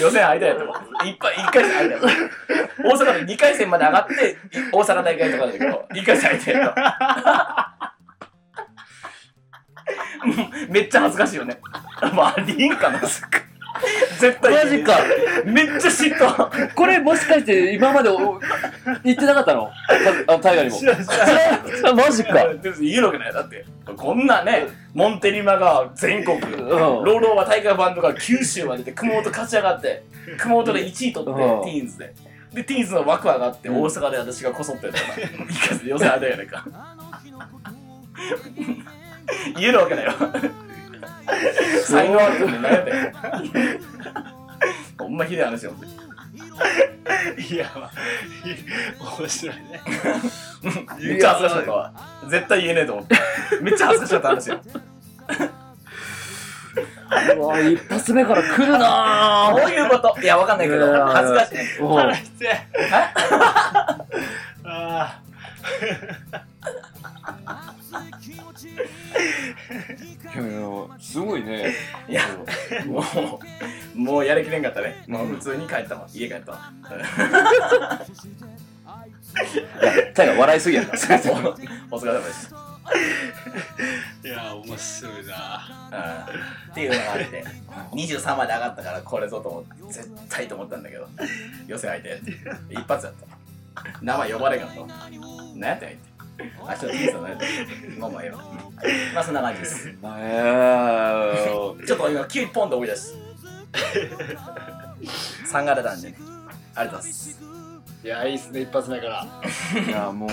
[0.00, 0.76] 予選敗退やったもん。
[1.06, 2.06] いっぱい1回戦敗退やった
[2.82, 4.38] 大阪で2回戦まで上がって
[4.72, 7.94] 大阪大会とかだけど1回戦敗退やった
[10.24, 10.36] もう
[10.72, 11.60] めっちゃ恥ずかしいよね。
[12.14, 12.90] まあありんか。
[12.90, 13.20] な絶
[14.40, 14.98] 対マジか。
[15.44, 16.74] めっちゃ嫉妬。
[16.74, 18.40] これもしかして今までお
[19.04, 19.70] 言ってなかったの？
[20.28, 20.76] あの大河にも。
[20.78, 21.08] 知らん知
[21.82, 21.96] らん。
[21.96, 22.32] マジか。
[22.80, 23.64] 言えるわけないだって。
[23.96, 26.42] こんなねモンテリマが全国、ん。
[26.42, 30.04] ローローは大会バンドが九州までで熊本勝ち上がって
[30.38, 31.28] 熊本で1位取って、うん。
[31.28, 32.14] ティーンズで。
[32.54, 33.82] でティーンズの枠上がって、うん。
[33.82, 35.00] 大阪で私がこそってやった。
[35.00, 36.64] ら一回戦で予選あたやないか
[39.58, 40.12] 言えるわけないよ。
[41.84, 43.12] 才能あるんで何やってん
[44.98, 45.74] ほんまひでえ話よ
[47.50, 47.90] いやまあ
[49.18, 49.80] 面白いね。
[51.00, 51.92] めっちゃ恥ずかしかったわ
[52.28, 53.16] 絶対言えねえと思って
[53.60, 54.60] めっちゃ恥ずかしかった話よ。
[57.36, 59.52] うわ一発目から来るな。
[59.56, 60.16] どういうこと。
[60.20, 61.56] いや、わかんないけど、いやいや恥ずかしい。
[61.80, 61.98] ぁおう。
[61.98, 62.48] 腹痛い
[64.64, 65.20] あ
[70.34, 70.60] いやいや
[70.98, 71.74] すごいね
[72.08, 72.22] いや
[72.86, 73.02] も
[73.94, 75.04] う、もうやりきれんかったね。
[75.08, 76.06] もう普通に帰ったわ。
[76.12, 76.72] 家帰ったわ。
[79.54, 82.54] いやタイガ笑いすぎやったお疲れ様です。
[82.54, 86.28] ーいや面白いな
[86.66, 87.44] うんっていうのがあって、
[87.92, 91.08] 23まで上がったからこれぞと思って、絶対と思ったんだけど、
[91.66, 92.20] 予選相手
[92.70, 93.39] 一発だった。
[94.02, 94.86] 名前呼ばれんかったわ。
[95.56, 96.10] 何やったんやって。
[96.66, 97.22] あ、ちょっといいったん
[97.98, 98.38] まあまあええわ。
[99.14, 99.88] まあそんな感じです。
[99.88, 103.14] えーちょっと今、急にポンと思い出し。
[105.52, 106.16] 3が出たんで、ね、
[106.74, 107.40] ありがとうございます。
[108.02, 109.26] いやいいっすね一発目から
[109.86, 110.30] いやもう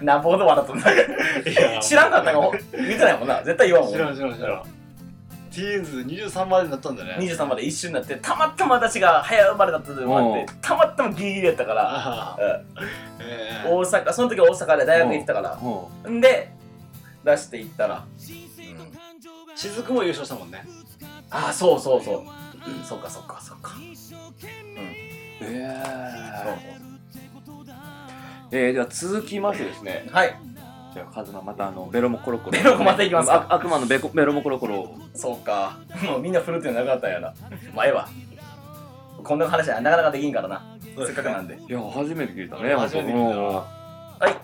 [0.04, 0.96] なんぼほど笑っとんだい
[1.74, 2.52] や知らんかったかも。
[2.72, 3.42] 言ってないもんな。
[3.42, 3.92] 絶対言わんもん。
[3.92, 4.62] 知らん知らん知らん
[5.50, 7.16] ティーンズ23までになったんだね。
[7.20, 12.46] 23まで一瞬になって、たまたま私が早生まれだったと思って、たまたまギリギリやったから、 あうん。
[12.46, 12.60] ー
[13.20, 13.68] えー。
[13.68, 15.54] 大阪、その時大阪で大学行ってたから。
[15.56, 16.20] もん。
[16.20, 16.52] で、
[17.24, 20.64] 出していったら、うん、雫も優勝したもんね。
[21.30, 22.22] ああ、そうそうそう。
[22.86, 23.74] そっかそっかそっか。
[23.76, 23.80] う
[25.40, 25.82] え
[26.44, 26.78] そうー
[28.50, 30.04] えー、では続きましてですね。
[30.06, 30.34] そうはい、
[31.12, 35.78] カズマまたあのベロモコロコロベロコまた行きますかあ悪魔のベコベロモコロコロそうか。
[36.04, 37.34] もうみんな振るってなかったんやな。
[37.74, 38.08] まあええわ。
[39.22, 40.64] こんな話はなかなかできんからな。
[41.06, 41.58] せっかくなんで。
[41.68, 43.62] いや初めて聞いたね初めて聞いたうんは
[44.28, 44.36] い。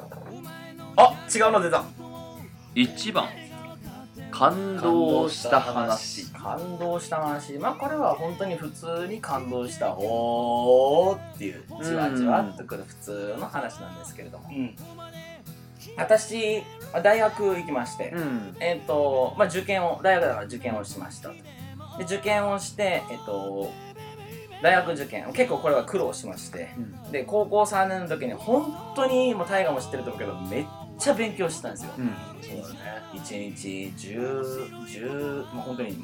[0.97, 1.85] あ、違うの出た。
[2.75, 3.29] 一番
[4.33, 14.75] 感動した話感動した話まあこれは本当に普通に感動したおーっていうじわじわっとくる普通の話なんですけれどもうん
[15.97, 18.57] 私まあ大学行きまして、うん。
[18.61, 21.31] えっ、とまあ受験を大学だから受験をしました。
[21.31, 21.35] と
[21.99, 23.71] で受験をしてえっ、と
[24.63, 26.71] 大学受験結構これは苦労しまして
[27.11, 30.67] で高校3年の時に本当にもう大河も知ってると思うけどめっ
[30.99, 31.93] ちゃ勉強してたんですよ。
[31.99, 32.17] うん。
[32.41, 33.03] そうだね。
[33.15, 35.97] 1日10、10、もう本当に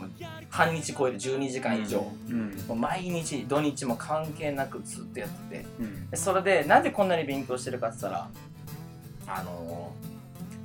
[0.48, 2.50] 半日超える12時間以上、うん。
[2.68, 5.58] もう毎日土日も関係なくずっとやって
[6.10, 6.16] て。
[6.16, 8.28] それでなんでこんなに勉強してるかって言ったら
[9.36, 10.10] あのー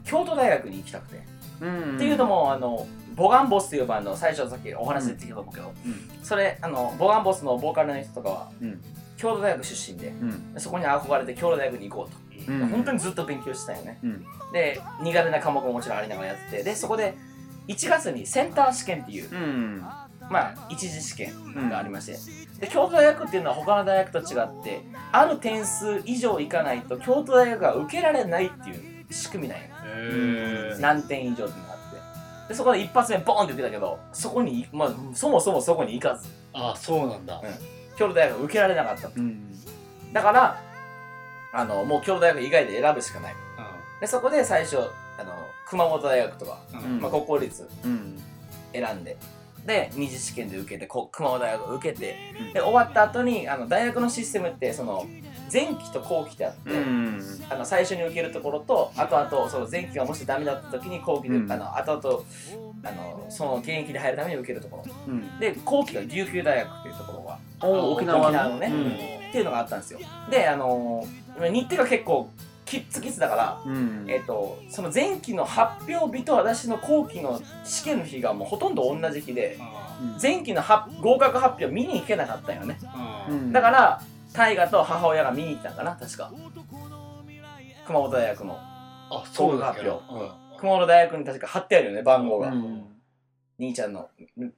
[0.05, 1.19] 京都大学に行きたくて、
[1.61, 1.95] うん。
[1.95, 6.23] っていうのもあのボガンボスっていうバンド最初さっきお話出てきたと思うけど、うん。
[6.23, 8.81] それあのボガンボスのボーカルの人とかは、うん。
[9.17, 10.13] 京都大学出身で
[10.57, 12.67] そこに憧れて京都大学に行こうと、うん。
[12.67, 13.97] 本当にずっと勉強してたよね。
[14.03, 14.25] うん。
[14.53, 16.63] で苦手な科目ももちろんありながらやってて。
[16.63, 17.15] でそこで
[17.67, 19.83] 1月にセンター試験っていううん
[20.29, 22.17] まあ一次試験がありまして、
[22.59, 29.65] で京都大学っていうのは他の大学と違ってある点数以上いかないと京都大学が受けられないっていう仕組みなんよ。
[29.85, 32.49] へえ何点以上っていうのがあって。
[32.49, 36.27] でそこで一発目ボーンって受けたけどそこに、まあ、そもそもそこに行かず。
[36.53, 37.41] あそうなんだ。
[37.97, 39.51] 京都大学受けられなかったうん。
[40.11, 40.61] だから
[41.53, 43.35] あのもう京都大学以外で選ぶしかない。
[44.01, 44.77] でそこで最初
[45.17, 45.33] あの
[45.67, 47.01] 熊本大学とか、うんうん。
[47.01, 48.21] まあ、国公立うん。
[48.73, 49.17] 選んで
[49.65, 52.53] で二次試験で受けてこ熊本大学を受けてうん。
[52.53, 55.05] で終わった後にあの大学のシステムってその
[55.51, 62.23] 前期と後期ってあって、うんあの最初に受けるところと後々その前期がもしダメだった時に後期で、うんあの後々
[62.83, 64.93] あのその現役で入るために受けるところ。
[65.07, 65.39] うん。
[65.39, 69.99] で後期が琉球大学っていうところがお沖縄の沖縄のね、っていうのがあったんですよ。
[70.29, 71.05] であの
[71.39, 72.29] 日程が結構
[72.65, 74.05] キッツキツだからうん。
[74.07, 79.57] えっと、その前期の発表日と私の後期の試験の日がもうほとんど同じ日で
[80.21, 82.77] 前期の発合格発表見に行けなかったんよね。
[83.29, 83.51] うん。
[83.51, 84.01] だから
[84.33, 86.31] 大河と母親が見に行ったんかな確か。
[87.85, 92.85] 熊本大学のあそうだっけ合格熊本大学に確か貼ってあるよね番号が、うん。
[93.59, 94.09] 兄ちゃんの。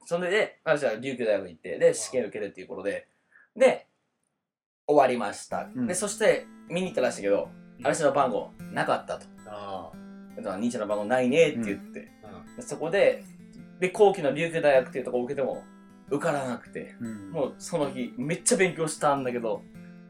[0.06, 3.06] それで私は琉球大学行ってで試験受けるっていうことで。
[3.56, 3.86] で
[4.86, 5.86] 終わりました、うん。
[5.86, 7.50] でそして見に行ったらしいけど
[7.82, 9.26] 私の番号なかったと。
[9.46, 9.90] あ
[10.36, 13.24] だから兄ちゃんの番号ないねって言って、あでそこで
[13.80, 15.62] で後期の琉球大学っていうところを受けても
[16.10, 16.94] 受からなくて。
[17.00, 17.30] うん。
[17.30, 19.62] もうその日めっちゃ勉強したんだけど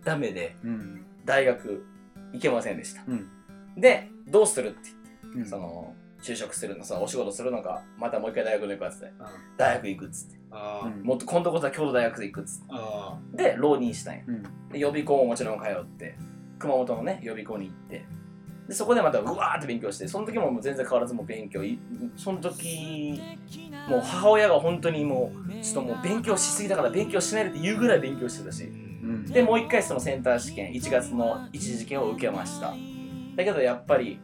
[0.05, 1.05] ダメでうん。
[1.25, 1.85] 大学
[2.33, 3.29] 行けませんでした、うん。
[3.77, 4.91] でどうするって
[5.23, 5.47] 言って、うん。
[5.47, 10.39] その就職するのそのお仕事するのかまたもう一回大学に行くかっつってあ大学行くっつって。
[10.51, 11.03] あうん。
[11.03, 14.23] もっと今度こそは京都大学で行くっつっあてで浪人したんや。
[14.27, 14.43] うん。
[14.71, 16.16] で予備校ももちろん通って
[16.59, 18.07] 熊本のね予備校に行って。
[18.69, 21.65] でそこでまたうわーって勉強してその時ももう全然変わらずもう勉強。
[21.65, 21.79] い
[22.17, 23.19] その時
[23.89, 28.65] もう母親が本当にもうちょっともう勉強しすぎだから勉強しないでって言うぐらい勉強してたし。
[28.65, 29.25] うん。
[29.25, 32.75] でもう一回そのセンター試験1月の一次試験を受けました。
[33.37, 34.21] だけどやっぱり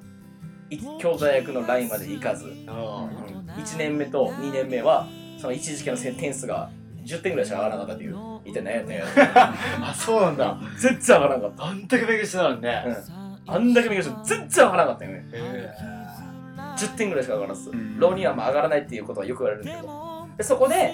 [0.68, 3.08] い京都大学のラインまで行かず、あ
[3.56, 5.06] 1年目と2年目は
[5.38, 6.70] その一次試験の点数が
[7.04, 8.16] 10点ぐらいしか上がらなかったっていう。
[8.44, 10.58] 一体何やったんやあそうなんだ。
[10.78, 12.84] 全然上がらなかっあんだけ勉強してたのにね。
[12.84, 15.26] た、うん、あんだけ勉強しても全然上がらなかったよね。
[15.32, 15.70] へ
[16.76, 17.98] 10点ぐらいしか上がらず、ん。
[17.98, 20.92] 浪人はまあ上がらないっていうことはよく言われるんだけどでそこで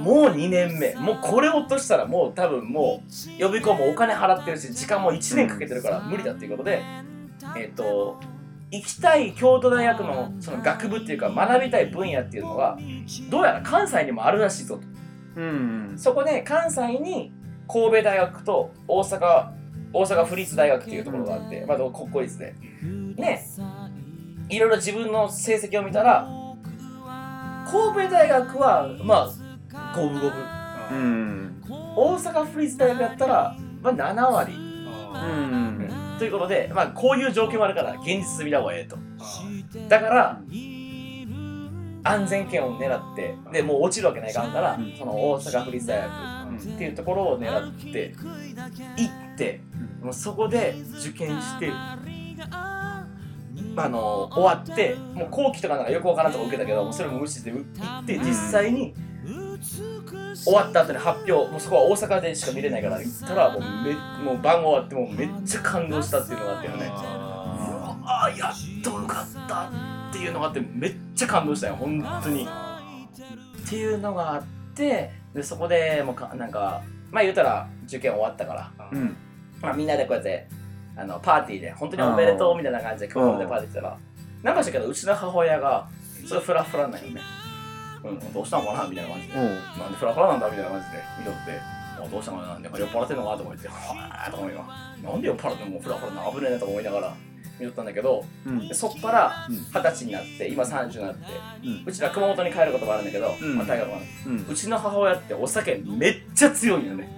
[0.00, 0.94] もう2年目。
[0.94, 6.82] もうこれ落としたらもう多分もう予備校もお金払ってるし時間も1年かけてるから無理だっていうことで
[7.56, 8.20] えっ、と
[8.74, 12.76] 行きたい京都大学のその学部っていうか学びたい分野っていうのが
[13.30, 15.40] どうやら関西にもあるらしいぞと。
[15.40, 15.94] うん。
[15.96, 17.32] そこで関西に
[17.68, 19.50] 神戸大学と大阪
[19.92, 22.54] 大阪府立大学っていうところがあって、まあ、国公立で。
[23.16, 23.46] ね
[24.50, 26.28] いろいろ自分の成績を見たら
[27.70, 29.32] 神戸大学はまあ
[29.96, 30.32] 五分五分。
[30.90, 31.62] うん。
[31.96, 38.96] 大阪府立大学やったら、まあ、7割、うんということで、まあ、こういう状況もあるから現実見た方がええと。
[39.88, 40.40] だから
[42.06, 44.94] 安全圏を狙ってでもう落ちるわけないかんから、うん。
[44.98, 48.14] その大阪府立大学っていうところを狙って
[48.96, 49.60] 行って
[50.02, 51.70] もうそこで受験して
[53.76, 57.60] あの終わってもう後期とかなんかよくわからんとこ受けたけどそれも無視して行
[58.02, 58.94] って実際に
[60.36, 61.50] 終わった後に発表。
[61.50, 63.94] もうそこは大阪でしか見れないから行ったらもうめ
[64.24, 66.90] もう番終わってもうめっちゃ感動したっていうのがあってよね。
[68.06, 69.70] ああやっと受かった
[70.10, 72.46] っていうのがあってめっちゃ感動したよ本当に。
[72.46, 74.44] っていうのがあっ
[74.74, 79.16] てでそこでもうかなんかまあ言うたら受験終わったからうん。
[79.62, 80.46] まあ、みんなでこうやって
[80.96, 83.98] あのパーティーで本当におめでとうみたいな感じで今日でパーティーしてたら
[84.42, 85.88] なんかしたけどうちの母親が
[86.26, 87.20] それフラフラなんよね、
[88.04, 89.34] うん、どうしたのかなみたいな感じで。
[89.38, 91.40] おうなんでフラフラなんだみたいな感じで見とって
[92.04, 94.64] あどうしたのかななんで酔っ払ってんのかなと思ってはぁと思いよ
[95.02, 97.16] なんで酔っ払ってんのもうフラフラな危ねえなと思いながら
[97.58, 98.68] 見とったんだけどうん。
[98.68, 99.56] でそっからうん。
[99.56, 101.20] 二十歳になって今30になって
[101.64, 101.82] うん。
[101.86, 103.56] うちら熊本に帰ることもあるんだけど、うん。
[103.56, 104.46] まあ、大学はうん。
[104.50, 107.08] うちの母親ってお酒めっちゃ強いよね。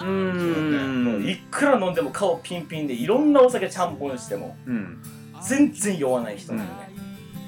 [0.00, 1.24] うん。
[1.28, 5.02] いくら飲んでも顔ピンピンでいろんなお酒ちゃんぽんしてもうん。
[5.46, 6.90] 全然酔わない人なのね、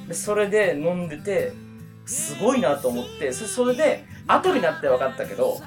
[0.08, 1.52] でそれで飲んでて
[2.08, 5.60] すごいなと思ってそそれで後になって分かったけど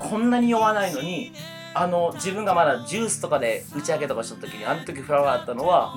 [0.00, 1.32] こんなに酔わないのに
[1.74, 5.94] あの自分がまだジュースとかで打ち上げとかした時にあの時フラワーだったのは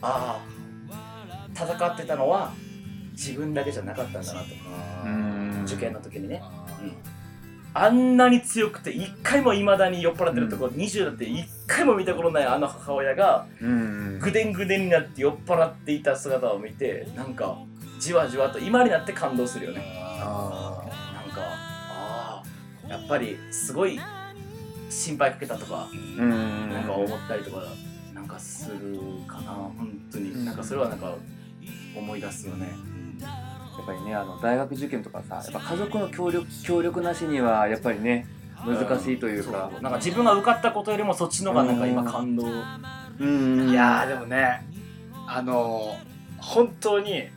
[0.00, 0.52] ああ
[1.54, 2.52] 戦ってたのは
[3.12, 4.46] 自分だけじゃなかったんだなと。
[5.04, 5.64] うん。
[5.66, 6.42] 受験の時にね。
[7.74, 14.18] あんなに強くて一回もいまだに酔っ払ってるところ、20だって一回も見たことないあの母親がうん。
[14.18, 17.58] ぐでんぐでんになって酔っ払っていた姿を見てなんか
[18.02, 19.80] じわじわと今になって感動するよね。
[20.20, 20.82] あ
[21.14, 22.42] なんかあ
[22.84, 24.00] あやっぱりすごい
[24.90, 26.72] 心配かけたとかーうん。
[26.72, 27.62] なんか思ったりとか
[28.12, 28.98] なんかする
[29.28, 29.52] かな。
[29.52, 30.44] 本当に。
[30.44, 31.14] なんかそれはなんか
[31.96, 32.66] 思い出すよね。
[33.20, 33.28] や
[33.84, 38.26] っぱりねあの大学受験とかさやっぱ家族の協力協力なしにはやっぱりね
[38.66, 39.70] 難しいというか。
[39.80, 42.48] なんか自分が受かったことよりもそっちの方がなんか今感動。
[43.20, 43.70] うん。
[43.70, 44.66] いやーでもね
[45.28, 47.28] あのー、本当に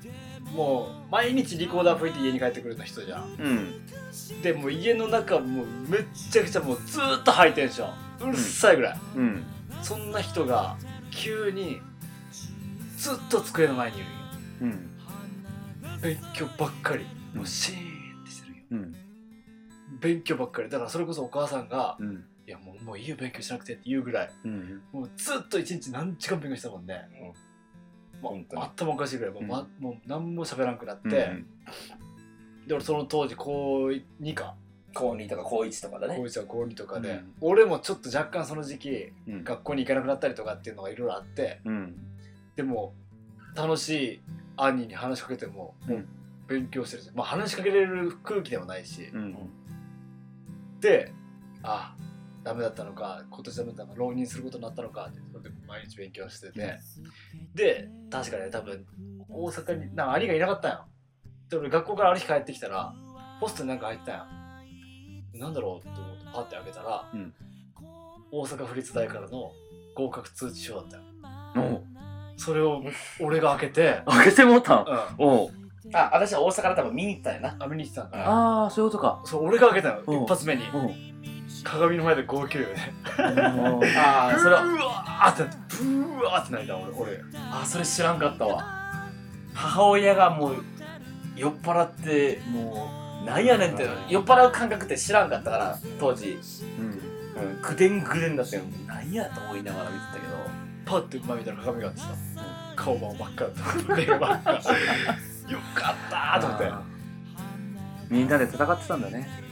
[0.55, 3.23] もう毎日リコーダー吹いて家に帰ってくるような人じゃん。
[3.23, 4.41] うん。
[4.41, 7.89] でもう家の中もうめっちゃくちゃもうずーっとハイテンショ
[8.25, 9.43] ンうるさいぐらい、うん。
[9.81, 10.77] そんな人が
[11.11, 11.81] 急に
[12.97, 14.05] ずっと机の前にいる
[14.67, 14.75] んよ。
[15.93, 16.01] うん。
[16.01, 17.05] 勉強ばっかり。
[17.33, 18.63] もうシーンってしてるんよ。
[18.71, 18.95] うん。
[19.99, 20.69] 勉強ばっかり。
[20.69, 24.29] だからそれこそお母さんがうん「いやもうもういいよ勉強しなくて」って言うぐらい。
[24.45, 24.81] うん。
[24.91, 27.35] もうずっと一日何時間勉強したもんね、も
[28.21, 28.61] 本当に。
[28.61, 31.45] う頭おかしいぐらいもう,、まもう何も喋らんくなって、うん。
[32.67, 33.87] で俺その当時高
[34.21, 34.55] 2か。
[34.93, 36.15] 高2とか高1とかだね。
[36.15, 37.33] 高1は高2とかで、うん。
[37.41, 39.43] 俺もちょっと若干その時期うん。
[39.43, 41.95] 学校に行かなくなったりとかっていうのがいろいろあってうん。
[42.55, 42.93] でも
[43.55, 44.21] 楽しい
[44.57, 46.05] 兄に話しかけてももう
[46.47, 49.35] 勉強してるし、まあ話しかけれる空気でもないし、うん。
[50.79, 51.11] で
[51.63, 51.95] あ
[52.43, 55.19] ダメだったのか今年ダメだったのか浪人することになったのかって
[55.67, 56.79] 毎日勉強してて。
[57.53, 58.85] で確かに多分
[59.29, 60.85] 大阪になんか兄がいなかったんよ。
[61.49, 62.93] で俺学校からある日帰ってきたら
[63.39, 64.27] ポストになんか入ったんや
[65.33, 67.33] なんだろうと思ってパッて開けたら、うん。
[68.31, 69.51] 大阪府立大からの
[69.95, 71.03] 合格通知書だったよ。
[71.57, 71.83] おう。
[72.37, 72.81] それを
[73.21, 74.85] 俺が開けて、開けてもうたん？
[75.19, 75.49] うん、おう。
[75.93, 77.57] あ私は大阪から多分見に行ったんやな。
[77.59, 79.21] あ見に行ってたんだああそういうことか。
[79.25, 80.03] そう俺が開けたよ。
[80.05, 80.15] う。
[80.15, 80.63] ん一発目に
[81.65, 82.93] 鏡の前で号泣よね。
[83.97, 87.19] ああそれはうわーってなってブワーって泣いた俺俺。
[87.51, 88.63] あそれ知らんかったわ。
[89.53, 90.63] 母親がもう
[91.35, 96.39] 酔っ払ってもうなんやねんって酔っ払う感覚って知らんかったから当時、
[96.77, 97.41] うん。
[97.41, 98.63] うん、ぐでんぐでんだったよ。
[98.87, 100.35] なんやと思いながら見てたけど。
[100.85, 102.07] パッて前見たら鏡があってさ。
[102.75, 103.95] 顔真っ赤だった。
[103.95, 104.59] 目真っ赤よ
[105.73, 106.95] かったーと思って。
[108.09, 109.44] みんなで戦ってたんだね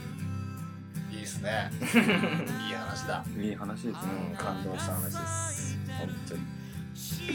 [1.44, 1.70] ね。
[2.68, 3.24] いい話だ。
[3.38, 3.96] いい話ですね、
[4.30, 4.36] うん。
[4.36, 5.78] 感動した話です。
[5.98, 6.40] 本当に。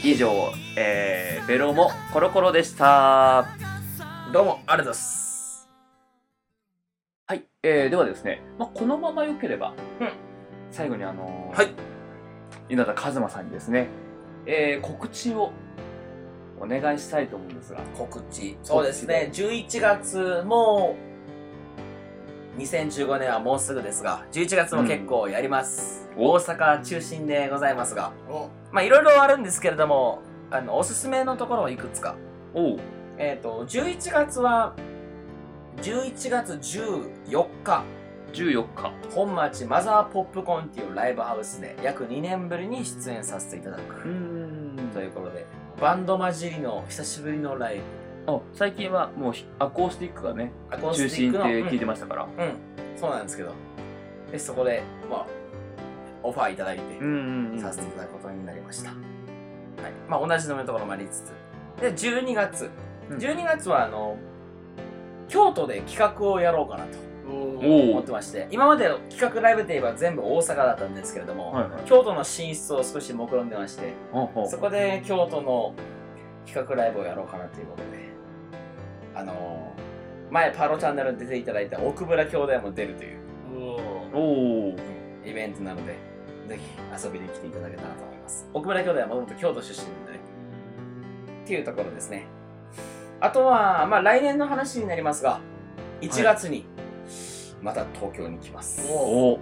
[0.02, 0.30] 以上、
[0.76, 3.46] えー、ベロもコロコロでした。
[4.32, 5.70] どうもありがとうございます。
[7.26, 10.12] はい、えー、ではですね、まあ、このまま良ければ、うん。
[10.70, 11.72] 最後にあのーはい。
[12.68, 13.88] 稲田和馬さんにですね、
[14.46, 15.52] えー、告知を
[16.60, 17.80] お願いしたいと思うんですが。
[17.96, 18.58] 告知。
[18.62, 19.30] そうですね。
[19.32, 21.09] 11月もう
[22.58, 28.12] 2015年はもうすぐですが11月も結構やります、大阪中心でございますが。
[28.28, 28.48] お。
[28.72, 30.20] まあいろいろあるんですけれども
[30.50, 32.16] あのおすすめのところをいくつか。
[33.18, 34.74] えっ、と11月は
[35.78, 37.84] 11月14日。
[38.32, 38.92] 14日。
[39.14, 44.08] 本町マザーポップコーンっていうライブハウスで約2年ぶりに出演させていただく。
[44.08, 44.90] ん。
[44.92, 45.46] ということで
[45.80, 47.82] バンド混じりの久しぶりのライブ。
[47.82, 47.99] あ
[48.52, 52.52] 最近はもうひアコースティックがねアコー中スティックの心って聞いてましたから、うん、うん。
[52.96, 53.52] そうなんですけど。
[54.30, 55.26] でそこでまあ
[56.22, 58.98] オファーいただいてんさせていただくことになりました、はい。
[60.08, 61.22] まあ同じのところもありつ
[61.78, 61.80] つ。
[61.80, 62.70] で12月。
[63.10, 63.16] うん。
[63.18, 64.16] 12月はあの
[65.28, 68.48] 京都で企画をやろうかなとおお思ってまして。
[68.50, 71.82] 今までの企画ライブといえば全部大阪だったんですけれども、はいはい。
[71.86, 74.48] 京都の進出を少し目論んでましてほうほう。
[74.48, 75.74] そこで京都の
[76.46, 78.09] 企画ライブをやろうかなということで
[79.14, 79.90] あのー
[80.30, 83.18] 前パロチャンネルに出ていただいた奥村兄弟も出るという
[83.52, 83.58] お
[84.14, 84.76] おお
[85.26, 85.96] イベントなので
[86.46, 88.48] ぜひ遊びに来ていただけたらと思います。
[88.52, 90.18] 奥村兄弟はもともと京都出身なんでね。
[91.44, 92.26] っていうところですね。
[93.20, 95.40] あとはまあ来年の話になりますが
[96.00, 96.64] 1月に
[97.60, 99.38] また東京に来ます、おお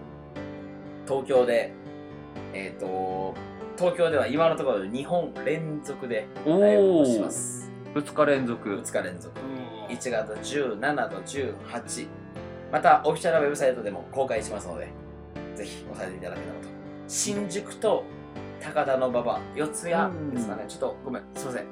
[1.06, 1.72] 東京で
[2.52, 3.34] えっ、と
[3.76, 8.68] 東京では今のところ2本連続でおライブをおします2日連続。
[8.68, 9.38] 2日連続。
[9.88, 9.94] うん。
[9.94, 12.06] 1月17と18
[12.70, 14.88] またオフィシャルウェブサイトでも公開しますので
[15.56, 16.68] ぜひ押さえていただけたらと。
[17.08, 18.04] 新宿と
[18.60, 20.64] 高田馬場四谷ですかね。
[20.68, 21.64] ちょっとごめんすいません。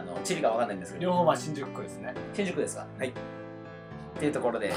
[0.00, 1.04] あの地理がわかんないんですけど。
[1.04, 2.14] 両方まあ新宿区ですね。
[2.32, 2.86] 新宿ですか？
[2.98, 3.08] はい。
[3.08, 3.12] っ
[4.18, 4.72] ていうところで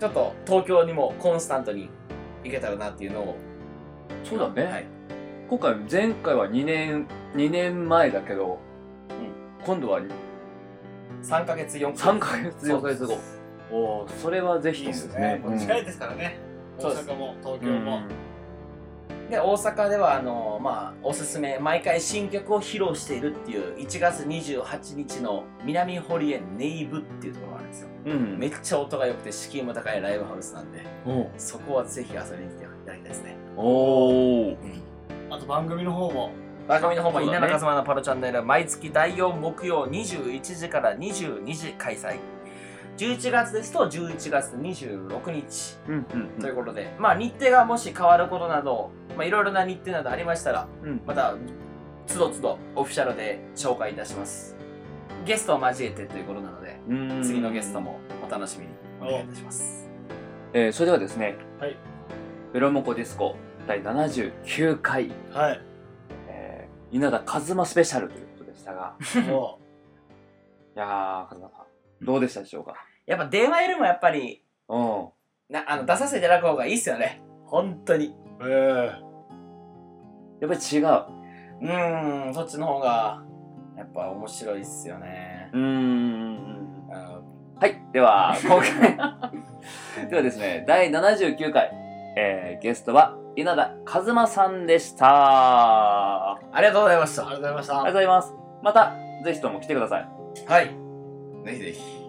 [0.00, 1.88] ちょっと東京にもコンスタントに
[2.42, 3.36] 行けたらなっていうのを。
[4.24, 4.86] そうだね、はい、
[5.48, 8.58] 今回前回は2年2年前だけど、
[9.64, 10.00] 今度は
[11.22, 13.18] 3ヶ月4 3ヶ月4ヶ月後。
[13.70, 15.20] おおそれはぜひいいですね。
[15.20, 16.38] ねもう近いですからね。
[16.78, 17.08] うです。
[17.08, 17.34] 阪も。
[17.42, 17.60] 東うん。
[17.60, 18.00] 京も
[19.30, 27.88] で大阪ではあのまあおすすめ毎回新曲を披露しているっていう1月28日の南堀江ネイブっていうところがあるんですよ。
[28.06, 28.38] うん。
[28.38, 33.36] めっちゃ音が良くて敷居も高いライブハウスなんでおそこはぜひ遊びに来ていただきたいですね。
[33.56, 34.56] おお
[35.30, 36.30] あと番組の方も
[36.68, 42.18] 番組の方も稲中様のパロチャンネルは毎月第4木曜21時から22時開催。
[42.98, 45.78] 11月ですと11月26日。
[45.88, 51.00] うんうんということで、まあ日程がもし変わることなど、まあいろいろな日程などありましたら、うん。
[51.06, 51.34] また、
[52.06, 54.56] つどつどオフィシャルで紹介いたします。
[55.24, 57.22] ゲストを交えてということなので、うん。
[57.22, 59.88] 次のゲストもお楽しみにお願いいたします。
[60.52, 61.76] えーそれではですねはい。
[62.52, 63.36] ベロモコディスコ
[63.66, 65.60] 第79回、はい。
[65.60, 65.71] えー
[66.92, 68.94] 稲田和馬スペシャルということでしたが
[69.28, 69.58] も
[70.76, 71.56] いやー和馬さ
[72.00, 72.74] んどうでしたでしょうか？
[73.06, 75.08] やっぱ電話よりもやっぱり、うん
[75.48, 77.20] なあの出させていただく方がいいっすよね。
[77.46, 78.14] 本当に。
[78.40, 78.90] うえ
[80.40, 80.84] やっぱり違う
[81.60, 83.22] うーん、そっちの方が、
[83.76, 85.50] やっぱ面白いっすよね。
[85.52, 85.68] うーんう
[86.90, 86.92] ん
[87.60, 87.80] はい。
[87.92, 91.70] では、 今回、ではですね、第79回、
[92.16, 95.06] えーゲストは稲田和馬さんでした。
[95.08, 97.28] あありがとうございました。
[97.28, 98.34] ありがとうございましたりがとうございます。
[98.62, 100.08] また、ぜひとも来てください。
[100.46, 100.66] はい。
[101.44, 102.02] ぜひぜひ。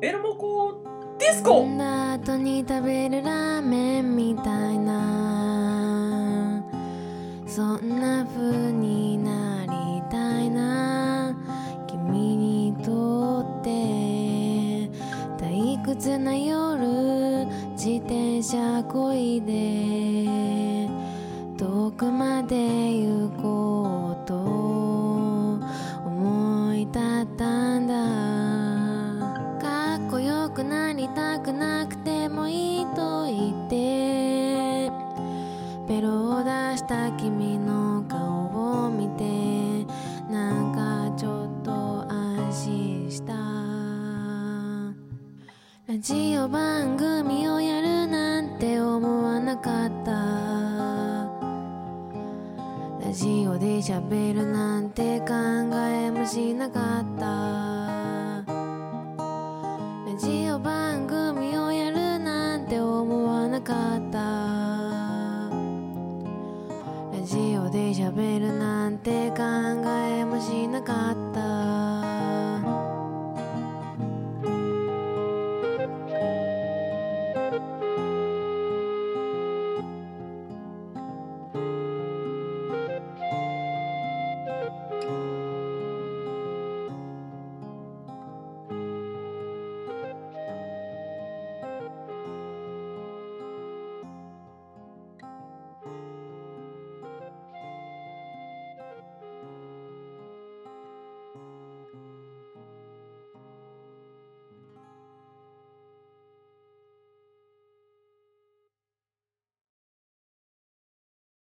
[0.00, 0.82] ベルモコ
[1.18, 6.64] ディスコ飲んだ後に食べるラーメンみたいな
[7.46, 11.36] そんな風になりたいな
[11.86, 13.70] 君にとって
[15.36, 20.39] 退屈な夜自転車こいで遠
[22.00, 24.34] くまで行こうと
[26.08, 27.94] 思い立ったんだ。
[29.60, 34.90] かっこよくなりたくなくてもいいと言って
[35.86, 39.84] ベロを出した君の顔を見て
[40.32, 41.70] なんかちょっと
[42.10, 43.34] 安心した。
[45.86, 47.49] ラジオ番組を
[53.20, 55.26] ジオで喋るなんて考
[55.74, 57.26] えもしなかった。
[60.06, 64.18] ラジオ番組をやるなんて思わなかった。
[67.12, 69.29] ラジオで喋るなんて